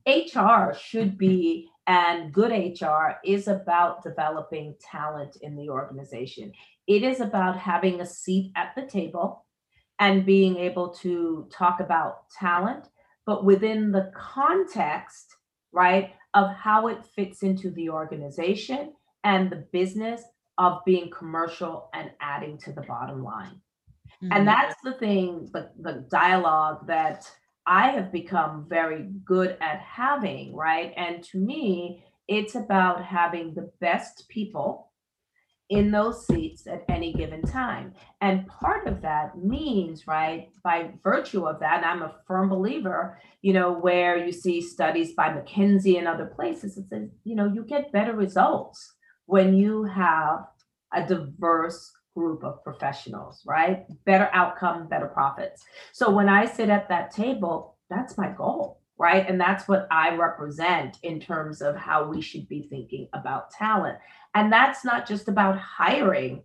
[0.06, 6.52] hr should be and good hr is about developing talent in the organization
[6.88, 9.46] it is about having a seat at the table
[10.00, 12.86] and being able to talk about talent,
[13.26, 15.36] but within the context,
[15.72, 20.22] right, of how it fits into the organization and the business
[20.58, 23.62] of being commercial and adding to the bottom line.
[24.24, 24.30] Mm-hmm.
[24.32, 27.30] And that's the thing, the, the dialogue that
[27.68, 30.94] I have become very good at having, right?
[30.96, 34.92] And to me, it's about having the best people
[35.70, 37.94] in those seats at any given time.
[38.22, 43.20] And part of that means, right, by virtue of that, and I'm a firm believer,
[43.42, 47.52] you know, where you see studies by McKinsey and other places, it says, you know,
[47.54, 48.94] you get better results
[49.26, 50.46] when you have
[50.94, 53.86] a diverse group of professionals, right?
[54.06, 55.64] Better outcome, better profits.
[55.94, 59.30] So when I sit at that table, that's my goal, right?
[59.30, 64.00] And that's what I represent in terms of how we should be thinking about talent.
[64.34, 66.44] And that's not just about hiring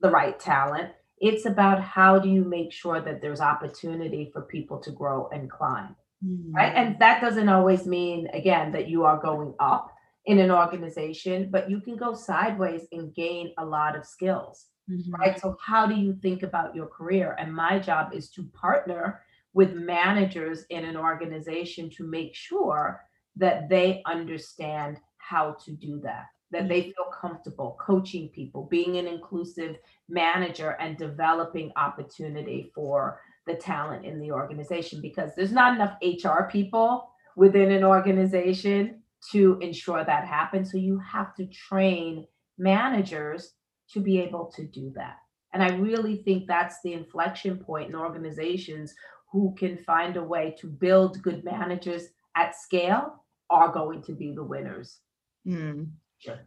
[0.00, 4.78] the right talent, it's about how do you make sure that there's opportunity for people
[4.78, 6.54] to grow and climb, mm-hmm.
[6.54, 6.72] right?
[6.76, 9.92] And that doesn't always mean, again, that you are going up
[10.26, 14.66] in an organization, but you can go sideways and gain a lot of skills.
[14.90, 15.14] Mm-hmm.
[15.14, 15.40] Right.
[15.40, 17.36] So, how do you think about your career?
[17.38, 19.20] And my job is to partner
[19.52, 23.00] with managers in an organization to make sure
[23.36, 26.90] that they understand how to do that, that they mm-hmm.
[26.90, 29.76] feel comfortable coaching people, being an inclusive
[30.08, 36.44] manager, and developing opportunity for the talent in the organization because there's not enough HR
[36.50, 40.70] people within an organization to ensure that happens.
[40.70, 42.26] So you have to train
[42.58, 43.54] managers
[43.92, 45.16] to be able to do that.
[45.52, 48.94] And I really think that's the inflection point in organizations
[49.32, 54.32] who can find a way to build good managers at scale are going to be
[54.32, 55.00] the winners.
[55.46, 55.90] Mm.
[56.18, 56.38] Sure.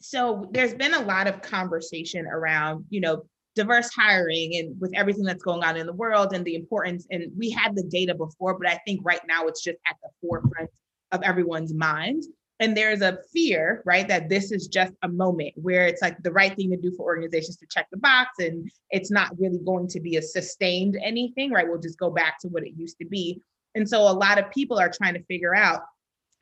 [0.00, 3.24] So there's been a lot of conversation around, you know,
[3.56, 7.06] diverse hiring and with everything that's going on in the world and the importance.
[7.10, 10.08] And we had the data before, but I think right now it's just at the
[10.20, 10.70] forefront
[11.12, 12.24] of everyone's mind
[12.60, 16.30] and there's a fear right that this is just a moment where it's like the
[16.30, 19.88] right thing to do for organizations to check the box and it's not really going
[19.88, 21.66] to be a sustained anything right?
[21.66, 23.40] We'll just go back to what it used to be.
[23.74, 25.80] And so a lot of people are trying to figure out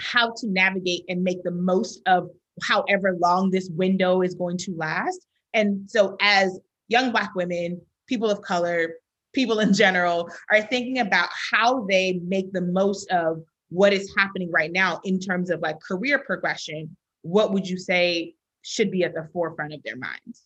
[0.01, 2.29] how to navigate and make the most of
[2.63, 5.27] however long this window is going to last.
[5.55, 8.95] And so as young black women people of color
[9.35, 14.51] people in general are thinking about how they make the most of what is happening
[14.51, 19.15] right now in terms of like career progression, what would you say should be at
[19.15, 20.45] the forefront of their minds?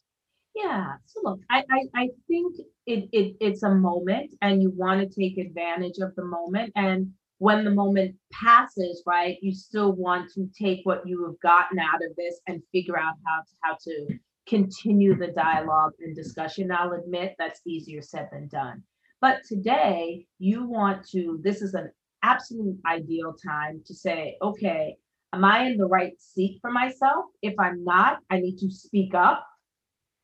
[0.55, 0.95] Yeah.
[1.07, 2.57] So look, I I, I think
[2.87, 6.73] it, it it's a moment and you want to take advantage of the moment.
[6.77, 11.79] And when the moment passes, right, you still want to take what you have gotten
[11.79, 16.71] out of this and figure out how to how to continue the dialogue and discussion.
[16.73, 18.83] I'll admit that's easier said than done.
[19.21, 24.97] But today you want to, this is an absolute ideal time to say, okay,
[25.33, 27.27] am I in the right seat for myself?
[27.43, 29.47] If I'm not, I need to speak up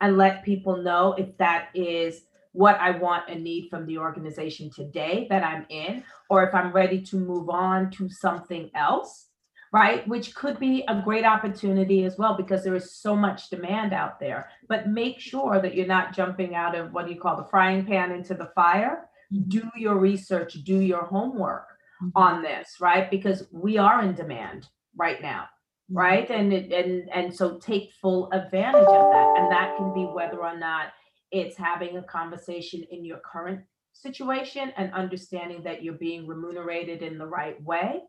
[0.00, 4.70] and let people know if that is what I want and need from the organization
[4.70, 9.26] today that I'm in, or if I'm ready to move on to something else,
[9.72, 10.06] right?
[10.08, 14.18] Which could be a great opportunity as well because there is so much demand out
[14.18, 14.48] there.
[14.68, 17.84] But make sure that you're not jumping out of what do you call the frying
[17.84, 19.08] pan into the fire.
[19.32, 19.48] Mm-hmm.
[19.48, 21.66] Do your research, do your homework.
[22.14, 23.10] On this, right?
[23.10, 25.44] Because we are in demand right now,
[25.90, 25.98] mm-hmm.
[25.98, 26.30] right?
[26.30, 30.58] And and and so take full advantage of that, and that can be whether or
[30.58, 30.88] not
[31.30, 33.60] it's having a conversation in your current
[33.92, 38.00] situation and understanding that you're being remunerated in the right way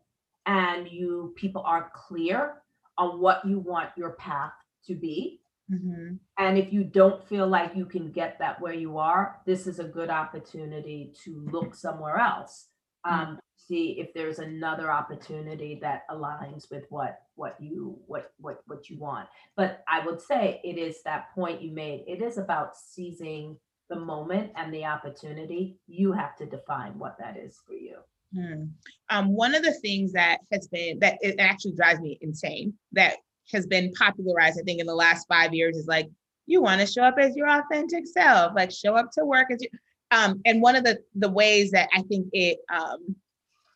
[0.45, 2.61] and you people are clear
[2.97, 4.53] on what you want your path
[4.85, 6.13] to be mm-hmm.
[6.37, 9.79] and if you don't feel like you can get that where you are this is
[9.79, 12.67] a good opportunity to look somewhere else
[13.05, 13.11] mm.
[13.11, 18.89] um, see if there's another opportunity that aligns with what what you what what what
[18.89, 19.29] you want.
[19.55, 22.03] But i would say it is that point you made.
[22.07, 23.57] It is about seizing
[23.89, 25.77] the moment and the opportunity.
[25.87, 27.97] You have to define what that is for you.
[28.35, 28.65] Hmm.
[29.09, 33.15] um, one of the things that has been that it actually drives me insane that
[33.51, 36.07] has been popularized i think in the last five years is like
[36.45, 39.63] you want to show up as your authentic self like show up to work as
[39.63, 39.69] you
[40.11, 43.15] um, and one of the the ways that i think it um,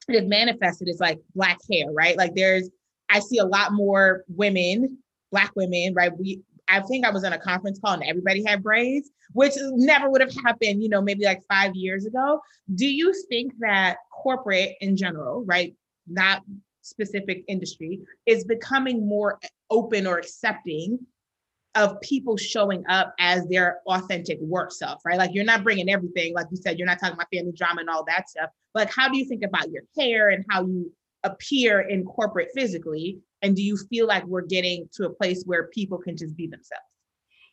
[0.10, 2.18] it manifested as like black hair, right?
[2.18, 2.70] Like there's,
[3.10, 4.98] I see a lot more women,
[5.32, 6.12] black women, right?
[6.18, 10.10] We, I think I was on a conference call and everybody had braids, which never
[10.10, 12.40] would have happened, you know, maybe like five years ago.
[12.74, 15.76] Do you think that corporate in general, right?
[16.08, 16.42] Not
[16.82, 21.00] specific industry, is becoming more open or accepting
[21.76, 25.18] of people showing up as their authentic work self, right?
[25.18, 27.90] Like you're not bringing everything, like you said, you're not talking about family drama and
[27.90, 28.50] all that stuff.
[28.76, 30.92] Like, how do you think about your hair and how you
[31.24, 33.20] appear in corporate physically?
[33.42, 36.48] And do you feel like we're getting to a place where people can just be
[36.48, 36.84] themselves?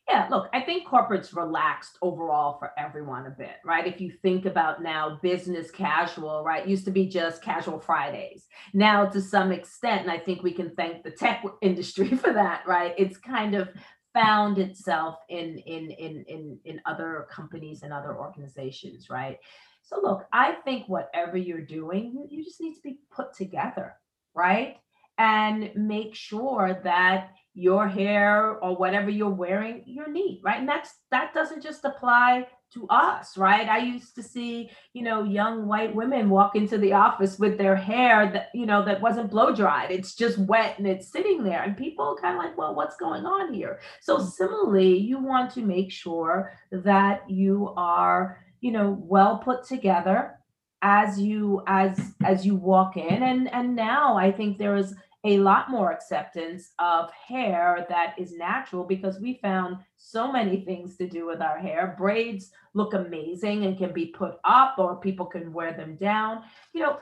[0.08, 3.86] Yeah, look, I think corporate's relaxed overall for everyone a bit, right?
[3.86, 6.66] If you think about now business casual, right?
[6.66, 8.48] Used to be just casual Fridays.
[8.74, 12.62] Now, to some extent, and I think we can thank the tech industry for that,
[12.66, 12.92] right?
[12.98, 13.68] It's kind of
[14.12, 19.38] found itself in in in in in other companies and other organizations, right?
[19.82, 23.96] So look, I think whatever you're doing, you, just need to be put together,
[24.34, 24.76] right?
[25.18, 30.60] And make sure that your hair or whatever you're wearing, you're neat, right?
[30.60, 33.68] And that's that doesn't just apply to us, right?
[33.68, 37.74] I used to see, you know, young white women walk into the office with their
[37.74, 39.90] hair that, you know, that wasn't blow dried.
[39.90, 41.62] It's just wet and it's sitting there.
[41.62, 43.80] And people kind of like, well, what's going on here?
[44.00, 50.36] So similarly, you want to make sure that you are, you know, well put together
[50.82, 54.94] as you as as you walk in and and now i think there is
[55.24, 60.96] a lot more acceptance of hair that is natural because we found so many things
[60.96, 61.94] to do with our hair.
[61.98, 66.42] Braids look amazing and can be put up, or people can wear them down.
[66.72, 66.98] You know,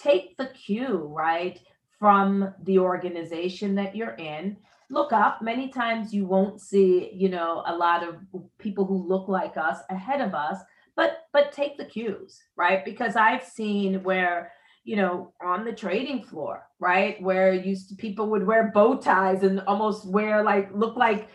[0.00, 1.58] take the cue, right,
[1.98, 4.56] from the organization that you're in.
[4.88, 5.42] Look up.
[5.42, 8.16] Many times you won't see, you know, a lot of
[8.58, 10.58] people who look like us ahead of us,
[10.94, 12.84] but but take the cues, right?
[12.84, 14.52] Because I've seen where
[14.84, 17.20] you know, on the trading floor, right?
[17.22, 21.28] Where used to people would wear bow ties and almost wear like look like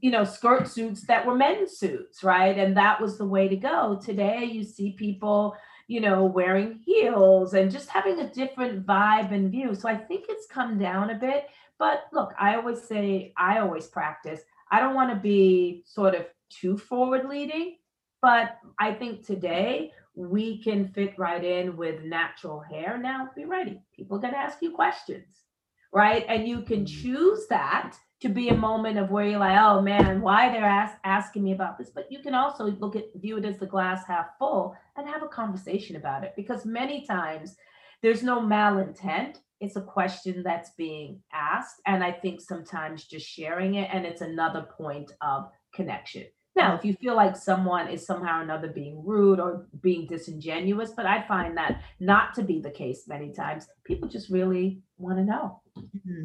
[0.00, 2.58] you know skirt suits that were men's suits, right?
[2.58, 4.00] And that was the way to go.
[4.04, 5.54] Today you see people,
[5.86, 9.74] you know, wearing heels and just having a different vibe and view.
[9.74, 11.46] So I think it's come down a bit.
[11.78, 14.40] But look, I always say, I always practice.
[14.70, 17.76] I don't want to be sort of too forward leading,
[18.20, 19.92] but I think today
[20.28, 22.98] we can fit right in with natural hair.
[22.98, 23.80] Now, be ready.
[23.94, 25.44] People are going to ask you questions,
[25.92, 26.24] right?
[26.28, 27.02] And you can mm-hmm.
[27.02, 30.98] choose that to be a moment of where you're like, oh man, why they're ask,
[31.04, 31.90] asking me about this.
[31.90, 35.22] But you can also look at view it as the glass half full and have
[35.22, 37.56] a conversation about it because many times
[38.02, 39.36] there's no malintent.
[39.60, 41.80] It's a question that's being asked.
[41.86, 46.24] And I think sometimes just sharing it and it's another point of connection.
[46.60, 50.90] Now, if you feel like someone is somehow or another being rude or being disingenuous,
[50.94, 53.66] but I find that not to be the case many times.
[53.84, 55.62] People just really want to know.
[55.78, 56.24] Mm-hmm.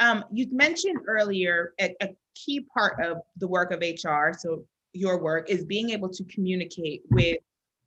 [0.00, 4.64] Um, you mentioned earlier a, a key part of the work of HR, so
[4.94, 7.38] your work, is being able to communicate with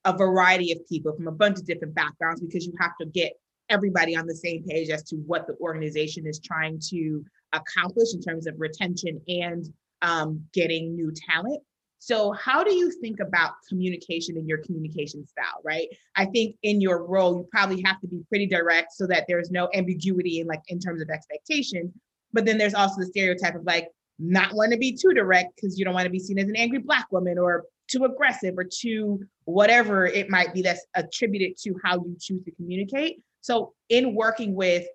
[0.06, 3.34] a variety of people from a bunch of different backgrounds because you have to get
[3.68, 7.22] everybody on the same page as to what the organization is trying to
[7.52, 11.62] accomplish in terms of retention and um, getting new talent.
[12.04, 15.88] So, how do you think about communication in your communication style, right?
[16.16, 19.52] I think in your role, you probably have to be pretty direct so that there's
[19.52, 21.94] no ambiguity in like in terms of expectation.
[22.34, 23.88] But then there's also the stereotype of like
[24.18, 26.56] not want to be too direct because you don't want to be seen as an
[26.56, 31.76] angry black woman or too aggressive or too whatever it might be that's attributed to
[31.84, 33.22] how you choose to communicate.
[33.42, 34.88] So, in working with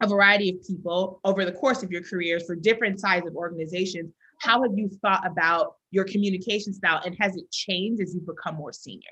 [0.00, 4.14] a variety of people over the course of your careers for different size of organizations,
[4.38, 8.56] how have you thought about your communication style and has it changed as you become
[8.56, 9.10] more senior?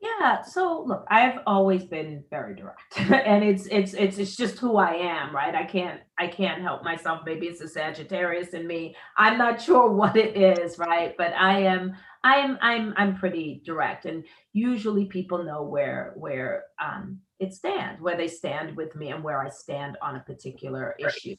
[0.00, 2.80] Yeah, so look, I've always been very direct.
[2.98, 5.54] and it's it's it's it's just who I am, right?
[5.54, 7.20] I can't I can't help myself.
[7.26, 8.96] Maybe it's a Sagittarius in me.
[9.18, 11.14] I'm not sure what it is, right?
[11.18, 14.24] But I am I'm I'm I'm pretty direct and
[14.54, 19.42] usually people know where where um it stands, where they stand with me and where
[19.44, 21.14] I stand on a particular right.
[21.14, 21.36] issue.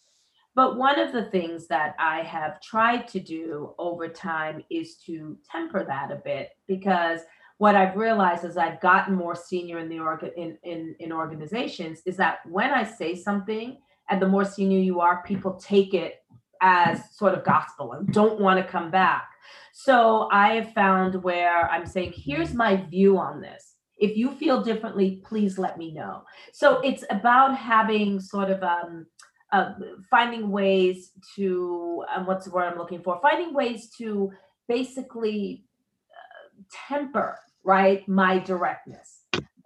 [0.54, 5.38] But one of the things that I have tried to do over time is to
[5.50, 7.22] temper that a bit because
[7.58, 12.02] what I've realized as I've gotten more senior in the org in, in, in organizations
[12.06, 13.78] is that when I say something
[14.10, 16.16] and the more senior you are, people take it
[16.62, 19.28] as sort of gospel and don't want to come back.
[19.74, 23.76] So I have found where I'm saying, here's my view on this.
[23.98, 26.24] If you feel differently, please let me know.
[26.54, 29.06] So it's about having sort of um,
[29.52, 29.74] uh,
[30.10, 33.20] finding ways to what's the word I'm looking for?
[33.22, 34.32] Finding ways to
[34.68, 35.66] basically
[36.12, 39.24] uh, temper right my directness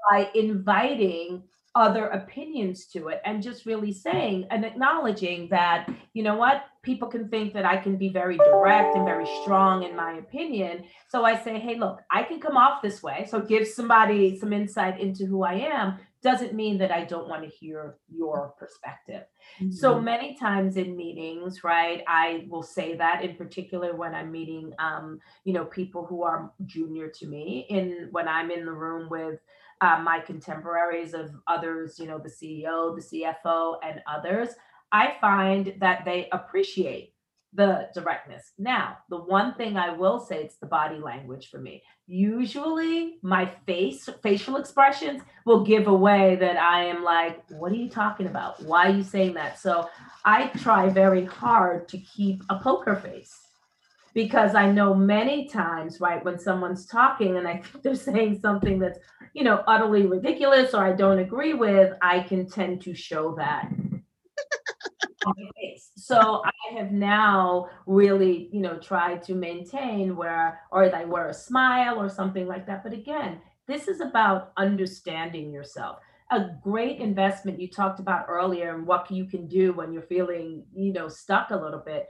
[0.09, 1.43] by inviting
[1.75, 7.07] other opinions to it and just really saying and acknowledging that you know what people
[7.07, 11.25] can think that i can be very direct and very strong in my opinion so
[11.25, 14.99] i say hey look i can come off this way so give somebody some insight
[15.01, 19.25] into who i am doesn't mean that I don't want to hear your perspective.
[19.61, 19.71] Mm-hmm.
[19.71, 24.73] So many times in meetings, right, I will say that in particular when I'm meeting,
[24.79, 29.07] um, you know, people who are junior to me, in when I'm in the room
[29.07, 29.39] with
[29.85, 33.01] uh, my contemporaries of others, you know, the CEO, the
[33.45, 34.49] CFO, and others,
[34.91, 37.13] I find that they appreciate
[37.53, 38.51] the directness.
[38.57, 41.83] Now, the one thing I will say, it's the body language for me.
[42.07, 47.89] Usually, my face, facial expressions will give away that I am like, what are you
[47.89, 48.61] talking about?
[48.63, 49.59] Why are you saying that?
[49.59, 49.89] So
[50.25, 53.44] I try very hard to keep a poker face
[54.15, 58.79] because I know many times, right, when someone's talking and I think they're saying something
[58.79, 58.97] that's,
[59.33, 63.69] you know, utterly ridiculous or I don't agree with, I can tend to show that
[65.97, 71.33] so I have now really, you know, tried to maintain where, or I wear a
[71.33, 72.83] smile or something like that.
[72.83, 75.99] But again, this is about understanding yourself.
[76.31, 80.63] A great investment you talked about earlier and what you can do when you're feeling,
[80.73, 82.07] you know, stuck a little bit.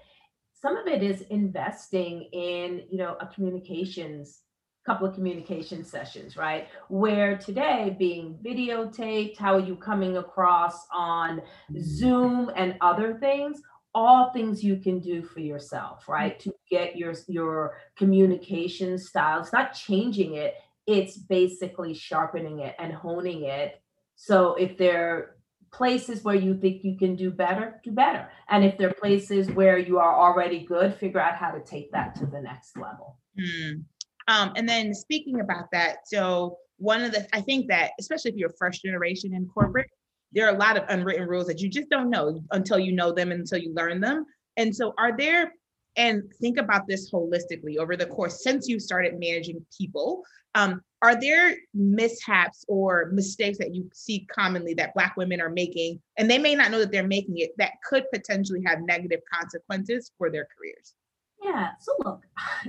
[0.56, 4.42] Some of it is investing in, you know, a communications
[4.86, 6.68] couple of communication sessions, right?
[6.90, 11.42] Where today being videotaped, how are you coming across on
[11.80, 13.62] Zoom and other things?
[13.96, 16.40] All things you can do for yourself, right?
[16.42, 19.40] To get your your communication style.
[19.40, 23.82] It's not changing it, it's basically sharpening it and honing it.
[24.16, 25.35] So if there are
[25.76, 28.30] places where you think you can do better, do better.
[28.50, 31.92] And if there are places where you are already good, figure out how to take
[31.92, 33.18] that to the next level.
[33.38, 33.82] Hmm.
[34.28, 38.38] Um, and then speaking about that, so one of the, I think that especially if
[38.38, 39.90] you're first generation in corporate,
[40.32, 43.12] there are a lot of unwritten rules that you just don't know until you know
[43.12, 44.26] them until you learn them.
[44.58, 45.54] And so are there,
[45.98, 50.24] and think about this holistically over the course since you started managing people,
[50.56, 56.02] um, are there mishaps or mistakes that you see commonly that Black women are making,
[56.18, 60.12] and they may not know that they're making it, that could potentially have negative consequences
[60.18, 60.96] for their careers?
[61.44, 61.72] Yeah.
[61.80, 62.24] So look,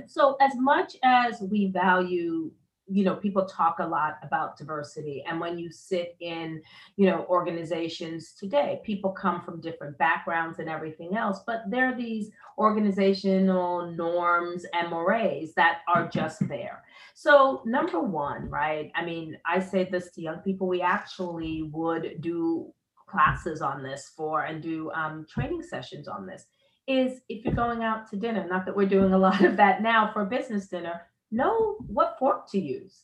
[0.05, 2.51] so as much as we value
[2.89, 6.61] you know people talk a lot about diversity and when you sit in
[6.95, 11.95] you know organizations today people come from different backgrounds and everything else but there are
[11.95, 16.83] these organizational norms and mores that are just there.
[17.13, 22.21] So number one right i mean i say this to young people we actually would
[22.21, 22.73] do
[23.07, 26.45] classes on this for and do um, training sessions on this
[26.87, 29.81] is if you're going out to dinner, not that we're doing a lot of that
[29.81, 31.01] now for business dinner,
[31.31, 33.03] know what fork to use,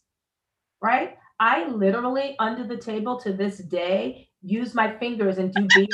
[0.81, 1.17] right?
[1.39, 5.87] I literally under the table to this day use my fingers and do B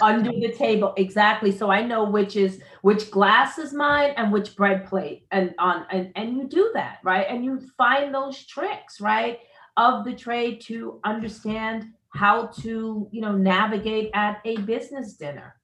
[0.00, 1.52] under the table exactly.
[1.52, 5.86] So I know which is which glass is mine and which bread plate and on
[5.90, 7.26] and and you do that right?
[7.28, 9.38] And you find those tricks right
[9.76, 15.56] of the trade to understand how to you know navigate at a business dinner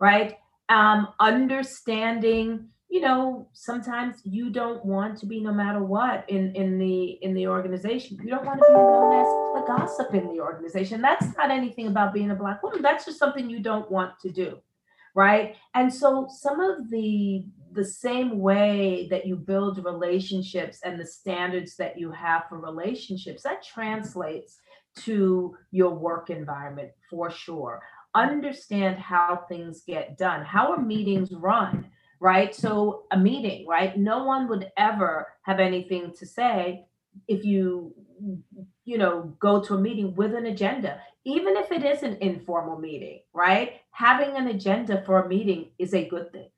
[0.00, 0.36] right?
[0.68, 6.78] Um, understanding you know sometimes you don't want to be no matter what in in
[6.78, 10.40] the in the organization you don't want to be known as the gossip in the
[10.40, 14.12] organization that's not anything about being a black woman that's just something you don't want
[14.20, 14.58] to do
[15.14, 21.06] right and so some of the the same way that you build relationships and the
[21.06, 24.58] standards that you have for relationships that translates
[24.96, 27.82] to your work environment for sure
[28.14, 30.44] understand how things get done.
[30.44, 31.86] How are meetings run?
[32.20, 32.54] Right.
[32.54, 33.96] So, a meeting, right?
[33.96, 36.84] No one would ever have anything to say
[37.28, 37.94] if you,
[38.84, 42.78] you know, go to a meeting with an agenda, even if it is an informal
[42.78, 43.74] meeting, right?
[43.92, 46.50] Having an agenda for a meeting is a good thing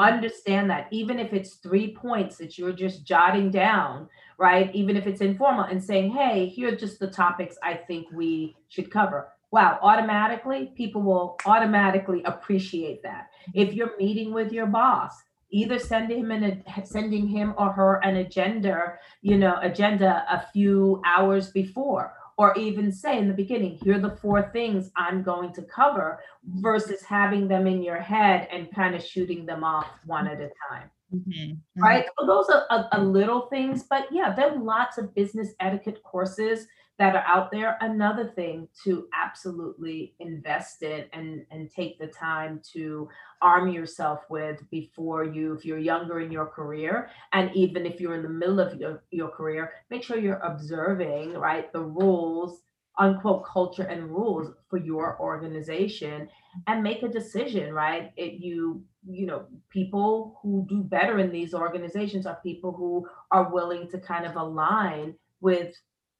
[0.00, 4.08] understand that even if it's three points that you're just jotting down
[4.38, 8.06] right even if it's informal and saying hey here are just the topics i think
[8.12, 13.28] we should cover wow, automatically people will automatically appreciate that.
[13.54, 15.12] If you're meeting with your boss,
[15.50, 21.00] either send him an sending him or her an agenda, you know, agenda a few
[21.06, 25.52] hours before or even say in the beginning, here are the four things I'm going
[25.54, 30.28] to cover versus having them in your head and kind of shooting them off one
[30.28, 30.88] at a time.
[31.12, 31.30] Mm-hmm.
[31.32, 31.82] Mm-hmm.
[31.82, 32.04] Right.
[32.18, 36.00] So those are a, a, little things, but yeah, there are lots of business etiquette
[36.04, 36.68] courses
[36.98, 37.78] that are out there.
[37.80, 43.08] Another thing to absolutely invest in and, and take the time to
[43.40, 48.16] arm yourself with before you, if you're younger in your career, and even if you're
[48.16, 52.62] in the middle of your, your career, make sure you're observing, right, the rules
[52.98, 56.28] unquote culture and rules for your organization
[56.66, 61.54] and make a decision right it, you you know people who do better in these
[61.54, 65.74] organizations are people who are willing to kind of align with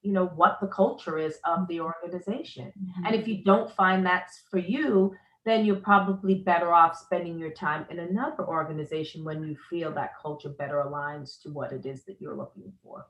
[0.09, 3.05] you know what the culture is of the organization mm-hmm.
[3.05, 7.51] and if you don't find that's for you then you're probably better off spending your
[7.51, 12.05] time in another organization when you feel that culture better aligns to what it is
[12.05, 13.05] that you're looking for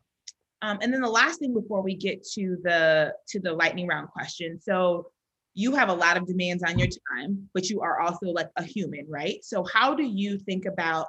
[0.63, 4.09] um, and then the last thing before we get to the to the lightning round
[4.09, 5.07] question so
[5.55, 8.63] you have a lot of demands on your time, but you are also like a
[8.63, 9.43] human, right?
[9.43, 11.09] So how do you think about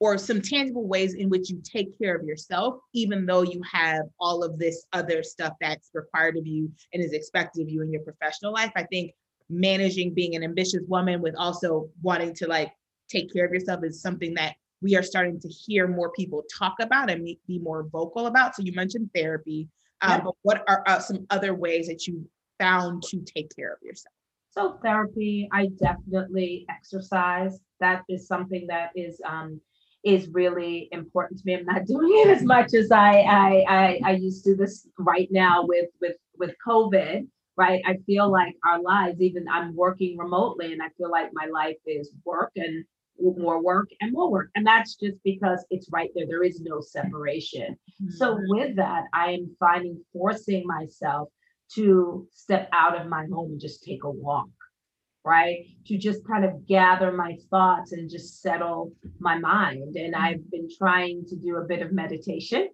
[0.00, 4.02] or some tangible ways in which you take care of yourself, even though you have
[4.20, 7.90] all of this other stuff that's required of you and is expected of you in
[7.90, 8.70] your professional life.
[8.76, 9.12] I think
[9.50, 12.72] managing being an ambitious woman with also wanting to like
[13.08, 16.74] take care of yourself is something that we are starting to hear more people talk
[16.80, 18.54] about and be more vocal about.
[18.54, 19.68] So you mentioned therapy,
[20.02, 22.28] um, but what are uh, some other ways that you
[22.60, 24.12] found to take care of yourself?
[24.50, 27.58] So therapy, I definitely exercise.
[27.80, 29.60] That is something that is um,
[30.04, 31.56] is really important to me.
[31.56, 35.28] I'm not doing it as much as I I, I, I used to this right
[35.30, 37.26] now with with with COVID.
[37.56, 39.20] Right, I feel like our lives.
[39.20, 42.84] Even I'm working remotely, and I feel like my life is work and
[43.20, 44.50] more work and more work.
[44.54, 46.26] And that's just because it's right there.
[46.26, 47.76] There is no separation.
[48.00, 48.10] Mm-hmm.
[48.10, 51.28] So, with that, I am finding forcing myself
[51.74, 54.48] to step out of my home and just take a walk,
[55.28, 55.66] right?
[55.86, 59.96] To just kind of gather my thoughts and just settle my mind.
[59.96, 60.24] And mm-hmm.
[60.24, 62.68] I've been trying to do a bit of meditation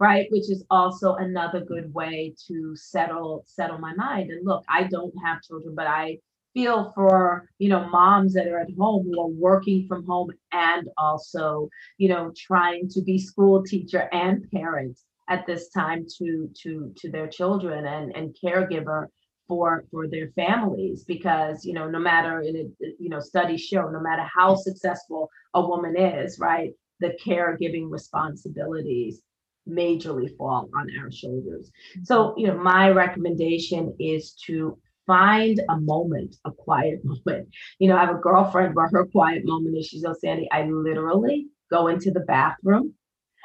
[0.00, 4.84] right which is also another good way to settle settle my mind and look i
[4.84, 6.16] don't have children but i
[6.54, 10.88] feel for you know moms that are at home who are working from home and
[10.98, 14.98] also you know trying to be school teacher and parent
[15.28, 19.06] at this time to to to their children and and caregiver
[19.52, 23.82] for for their families because you know no matter in it you know studies show
[23.90, 29.20] no matter how successful a woman is right the caregiving responsibilities
[29.68, 31.70] majorly fall on our shoulders
[32.02, 32.40] so mm-hmm.
[32.40, 37.48] you know my recommendation is to find a moment, a quiet moment.
[37.78, 40.62] You know, I have a girlfriend where her quiet moment is she's, oh, Sandy, I
[40.64, 42.94] literally go into the bathroom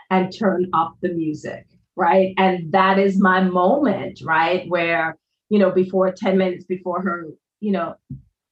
[0.09, 2.33] and turn up the music, right?
[2.37, 4.69] And that is my moment, right?
[4.69, 5.17] Where,
[5.49, 7.25] you know, before 10 minutes before her,
[7.59, 7.95] you know,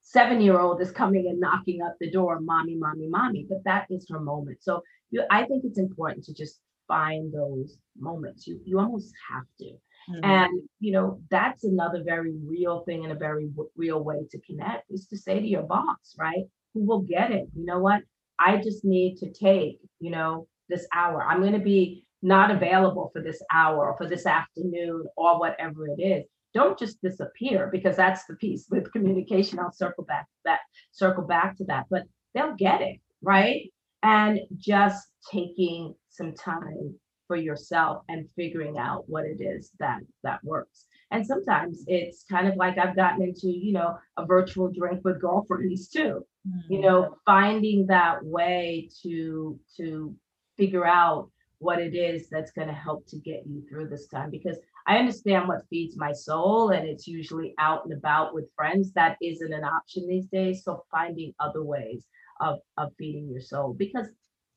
[0.02, 3.46] seven year old is coming and knocking up the door, mommy, mommy, mommy.
[3.50, 4.60] But that is her moment.
[4.62, 4.82] So
[5.12, 8.48] you, I think it's important to just find those moments.
[8.48, 9.72] You you almost have to.
[10.10, 10.24] Mm-hmm.
[10.24, 14.40] And, you know, that's another very real thing and a very w- real way to
[14.42, 16.44] connect is to say to your boss, right?
[16.74, 17.48] Who will get it?
[17.56, 18.04] You know what?
[18.38, 21.24] I just need to take, you know, this hour.
[21.24, 25.88] I'm going to be not available for this hour or for this afternoon or whatever
[25.88, 26.26] it is.
[26.56, 29.60] Don't just disappear because that's the piece with communication.
[29.60, 30.60] I'll circle back to that,
[30.92, 33.72] circle back to that, but they'll get it, right?
[34.02, 36.96] And just taking some time
[37.28, 42.48] for yourself and figuring out what it is that that works and sometimes it's kind
[42.48, 46.74] of like i've gotten into you know a virtual drink with girlfriends too mm-hmm.
[46.74, 50.16] you know finding that way to to
[50.58, 51.30] figure out
[51.60, 54.58] what it is that's going to help to get you through this time because
[54.88, 59.18] i understand what feeds my soul and it's usually out and about with friends that
[59.22, 62.06] isn't an option these days so finding other ways
[62.42, 64.08] of of feeding your soul because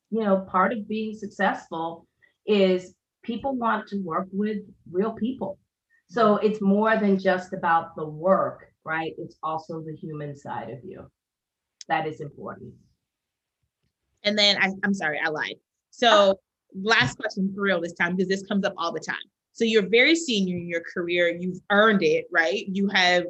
[0.09, 2.05] you know part of being successful
[2.45, 4.57] is people want to work with
[4.91, 5.59] real people.
[6.07, 9.13] So it's more than just about the work, right?
[9.17, 11.09] It's also the human side of you.
[11.87, 12.73] That is important.
[14.23, 15.55] And then I, I'm sorry, I lied.
[15.91, 16.39] So
[16.83, 19.17] last question for real this time, because this comes up all the time.
[19.59, 21.27] So you're very senior in your career.
[21.29, 22.65] You've earned it, right?
[22.67, 23.25] You have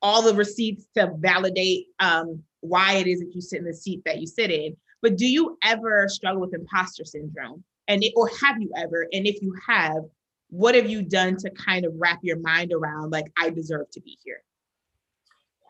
[0.00, 4.02] all the receipts to validate um, why it is that you sit in the seat
[4.04, 4.76] that you sit in.
[5.00, 7.64] But do you ever struggle with imposter syndrome?
[7.88, 10.02] and it, or have you ever and if you have
[10.48, 14.00] what have you done to kind of wrap your mind around like i deserve to
[14.00, 14.42] be here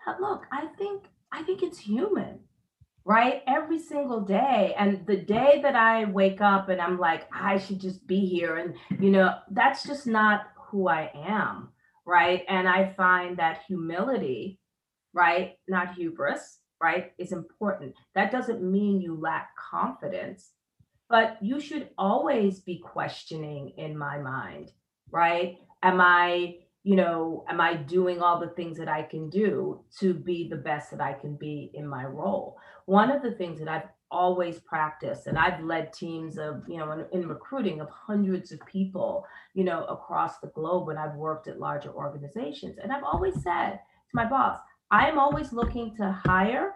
[0.07, 2.39] yeah, look i think i think it's human
[3.05, 7.59] right every single day and the day that i wake up and i'm like i
[7.59, 11.69] should just be here and you know that's just not who i am
[12.07, 14.59] right and i find that humility
[15.13, 20.53] right not hubris right is important that doesn't mean you lack confidence
[21.13, 24.73] but you should always be questioning in my mind,
[25.11, 25.59] right?
[25.83, 30.15] Am I, you know, am I doing all the things that I can do to
[30.15, 32.57] be the best that I can be in my role?
[32.87, 36.93] One of the things that I've always practiced and I've led teams of, you know,
[36.93, 39.25] in, in recruiting of hundreds of people,
[39.55, 42.79] you know, across the globe when I've worked at larger organizations.
[42.83, 44.59] And I've always said to my boss,
[44.91, 46.75] I am always looking to hire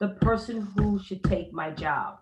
[0.00, 2.18] the person who should take my job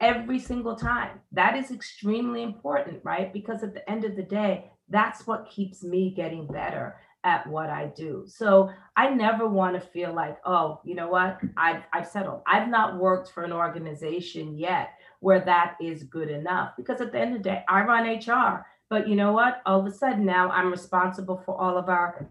[0.00, 1.20] every single time.
[1.32, 3.32] That is extremely important, right?
[3.32, 7.70] Because at the end of the day, that's what keeps me getting better at what
[7.70, 8.24] I do.
[8.26, 11.38] So I never want to feel like, oh, you know what?
[11.56, 12.42] I've, I've settled.
[12.46, 17.20] I've not worked for an organization yet where that is good enough because at the
[17.20, 18.66] end of the day, I run HR.
[18.90, 19.62] But you know what?
[19.64, 22.28] All of a sudden now I'm responsible for all of our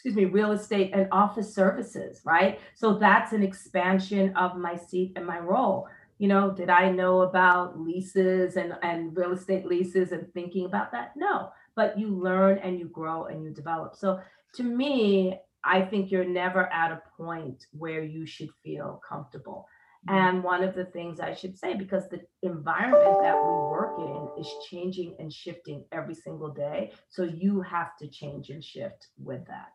[0.00, 2.58] excuse me, real estate and office services, right?
[2.74, 5.88] So that's an expansion of my seat and my role.
[6.16, 10.90] You know, did I know about leases and, and real estate leases and thinking about
[10.92, 11.12] that?
[11.16, 13.96] No, but you learn and you grow and you develop.
[13.96, 14.20] So
[14.54, 19.66] to me, I think you're never at a point where you should feel comfortable.
[20.08, 20.18] Mm-hmm.
[20.18, 24.40] And one of the things I should say, because the environment that we work in
[24.40, 26.92] is changing and shifting every single day.
[27.10, 29.68] So you have to change and shift with that.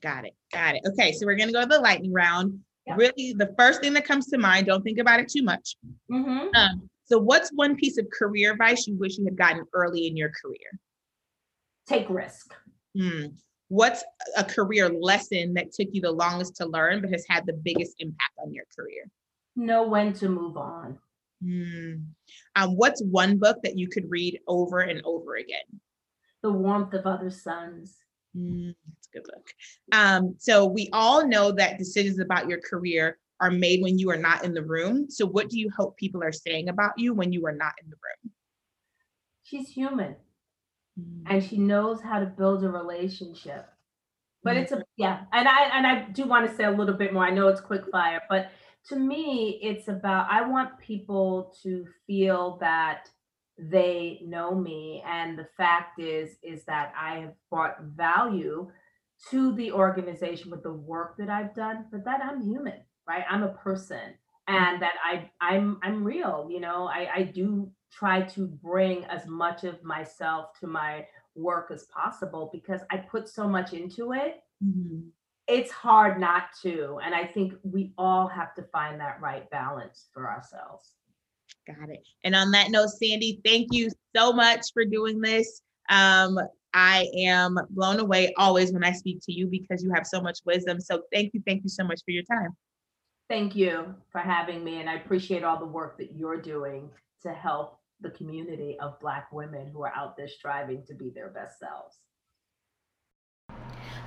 [0.00, 0.34] Got it.
[0.52, 0.82] Got it.
[0.86, 1.12] Okay.
[1.12, 2.60] So we're going to go to the lightning round.
[2.96, 5.76] Really, the first thing that comes to mind, don't think about it too much.
[6.10, 6.54] Mm-hmm.
[6.54, 10.16] Um, so, what's one piece of career advice you wish you had gotten early in
[10.16, 10.78] your career?
[11.88, 12.54] Take risk.
[12.96, 13.26] Hmm.
[13.68, 14.04] What's
[14.36, 17.96] a career lesson that took you the longest to learn but has had the biggest
[17.98, 19.10] impact on your career?
[19.56, 20.98] Know when to move on.
[21.42, 21.94] Hmm.
[22.56, 25.80] Um, what's one book that you could read over and over again?
[26.42, 27.96] The Warmth of Other Suns.
[28.36, 29.48] Mm, that's a good book.
[29.92, 34.16] Um, so we all know that decisions about your career are made when you are
[34.16, 35.08] not in the room.
[35.08, 37.88] So what do you hope people are saying about you when you are not in
[37.88, 38.32] the room?
[39.42, 40.16] She's human
[40.98, 41.22] mm.
[41.26, 43.66] and she knows how to build a relationship.
[44.42, 44.62] But mm.
[44.62, 47.24] it's a yeah, and I and I do want to say a little bit more.
[47.24, 48.50] I know it's quick fire, but
[48.88, 53.08] to me, it's about I want people to feel that
[53.58, 58.70] they know me and the fact is is that i have brought value
[59.30, 63.42] to the organization with the work that i've done but that i'm human right i'm
[63.42, 64.14] a person
[64.48, 69.26] and that i i'm i'm real you know i i do try to bring as
[69.26, 74.42] much of myself to my work as possible because i put so much into it
[74.64, 75.00] mm-hmm.
[75.46, 80.06] it's hard not to and i think we all have to find that right balance
[80.12, 80.94] for ourselves
[81.66, 82.02] Got it.
[82.24, 85.60] And on that note, Sandy, thank you so much for doing this.
[85.90, 86.38] Um,
[86.74, 90.38] I am blown away always when I speak to you because you have so much
[90.44, 90.80] wisdom.
[90.80, 92.50] So thank you, thank you so much for your time.
[93.28, 94.80] Thank you for having me.
[94.80, 96.88] And I appreciate all the work that you're doing
[97.22, 101.28] to help the community of Black women who are out there striving to be their
[101.28, 101.98] best selves.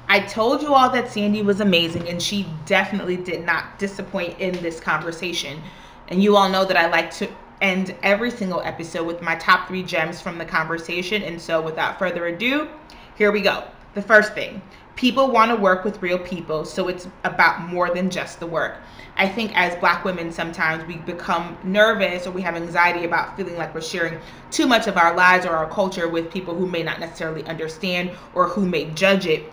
[0.07, 4.53] I told you all that Sandy was amazing, and she definitely did not disappoint in
[4.61, 5.61] this conversation.
[6.07, 7.29] And you all know that I like to
[7.61, 11.21] end every single episode with my top three gems from the conversation.
[11.21, 12.69] And so, without further ado,
[13.15, 13.63] here we go.
[13.93, 14.61] The first thing
[14.95, 18.77] people want to work with real people, so it's about more than just the work.
[19.17, 23.57] I think as Black women, sometimes we become nervous or we have anxiety about feeling
[23.57, 24.19] like we're sharing
[24.51, 28.11] too much of our lives or our culture with people who may not necessarily understand
[28.33, 29.51] or who may judge it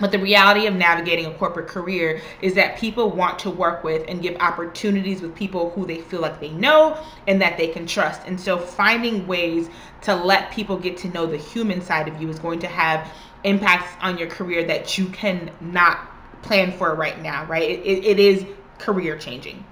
[0.00, 4.04] but the reality of navigating a corporate career is that people want to work with
[4.08, 7.86] and give opportunities with people who they feel like they know and that they can
[7.86, 8.22] trust.
[8.26, 9.68] And so finding ways
[10.02, 13.12] to let people get to know the human side of you is going to have
[13.44, 16.08] impacts on your career that you can not
[16.42, 17.70] plan for right now, right?
[17.70, 18.44] it, it, it is
[18.78, 19.64] career changing.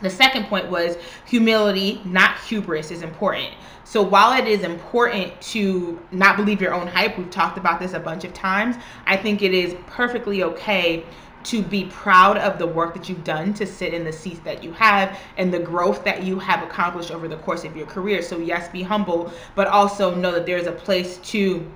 [0.00, 0.96] The second point was
[1.26, 3.52] humility, not hubris, is important.
[3.84, 7.94] So while it is important to not believe your own hype, we've talked about this
[7.94, 11.04] a bunch of times, I think it is perfectly okay
[11.44, 14.62] to be proud of the work that you've done to sit in the seats that
[14.62, 18.22] you have and the growth that you have accomplished over the course of your career.
[18.22, 21.66] So yes, be humble, but also know that there's a place to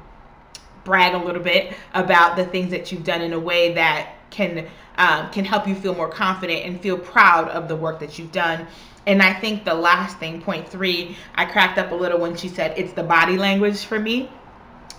[0.84, 4.66] brag a little bit about the things that you've done in a way that can
[4.98, 8.32] um, can help you feel more confident and feel proud of the work that you've
[8.32, 8.66] done.
[9.06, 12.48] And I think the last thing, point three, I cracked up a little when she
[12.48, 14.30] said it's the body language for me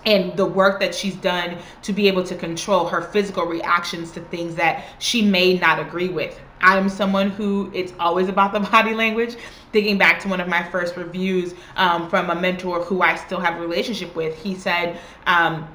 [0.05, 4.19] and the work that she's done to be able to control her physical reactions to
[4.21, 6.39] things that she may not agree with.
[6.63, 9.35] I'm someone who it's always about the body language.
[9.71, 13.39] Thinking back to one of my first reviews um, from a mentor who I still
[13.39, 15.67] have a relationship with, he said, um,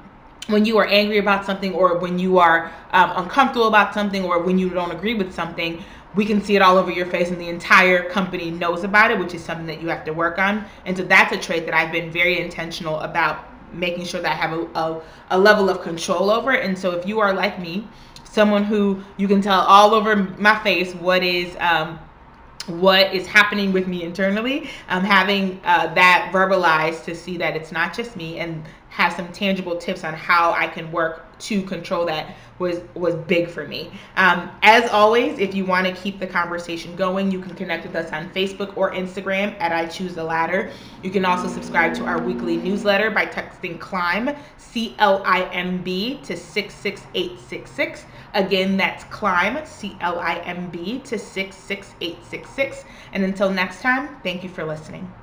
[0.47, 4.41] when you are angry about something or when you are um, uncomfortable about something or
[4.41, 5.83] when you don't agree with something,
[6.15, 9.19] we can see it all over your face and the entire company knows about it
[9.19, 11.75] which is something that you have to work on and so that's a trait that
[11.75, 15.81] i've been very intentional about making sure that i have a, a, a level of
[15.81, 17.87] control over and so if you are like me
[18.29, 21.99] someone who you can tell all over my face what is um,
[22.67, 27.71] what is happening with me internally um, having uh, that verbalized to see that it's
[27.71, 32.05] not just me and have some tangible tips on how i can work to control
[32.05, 33.89] that was was big for me.
[34.17, 37.95] Um, as always, if you want to keep the conversation going, you can connect with
[37.95, 40.71] us on Facebook or Instagram at I Choose the Ladder.
[41.01, 45.81] You can also subscribe to our weekly newsletter by texting CLIMB C L I M
[45.81, 48.05] B to six six eight six six.
[48.33, 52.85] Again, that's CLIMB C L I M B to six six eight six six.
[53.11, 55.18] And until next time, thank you for listening.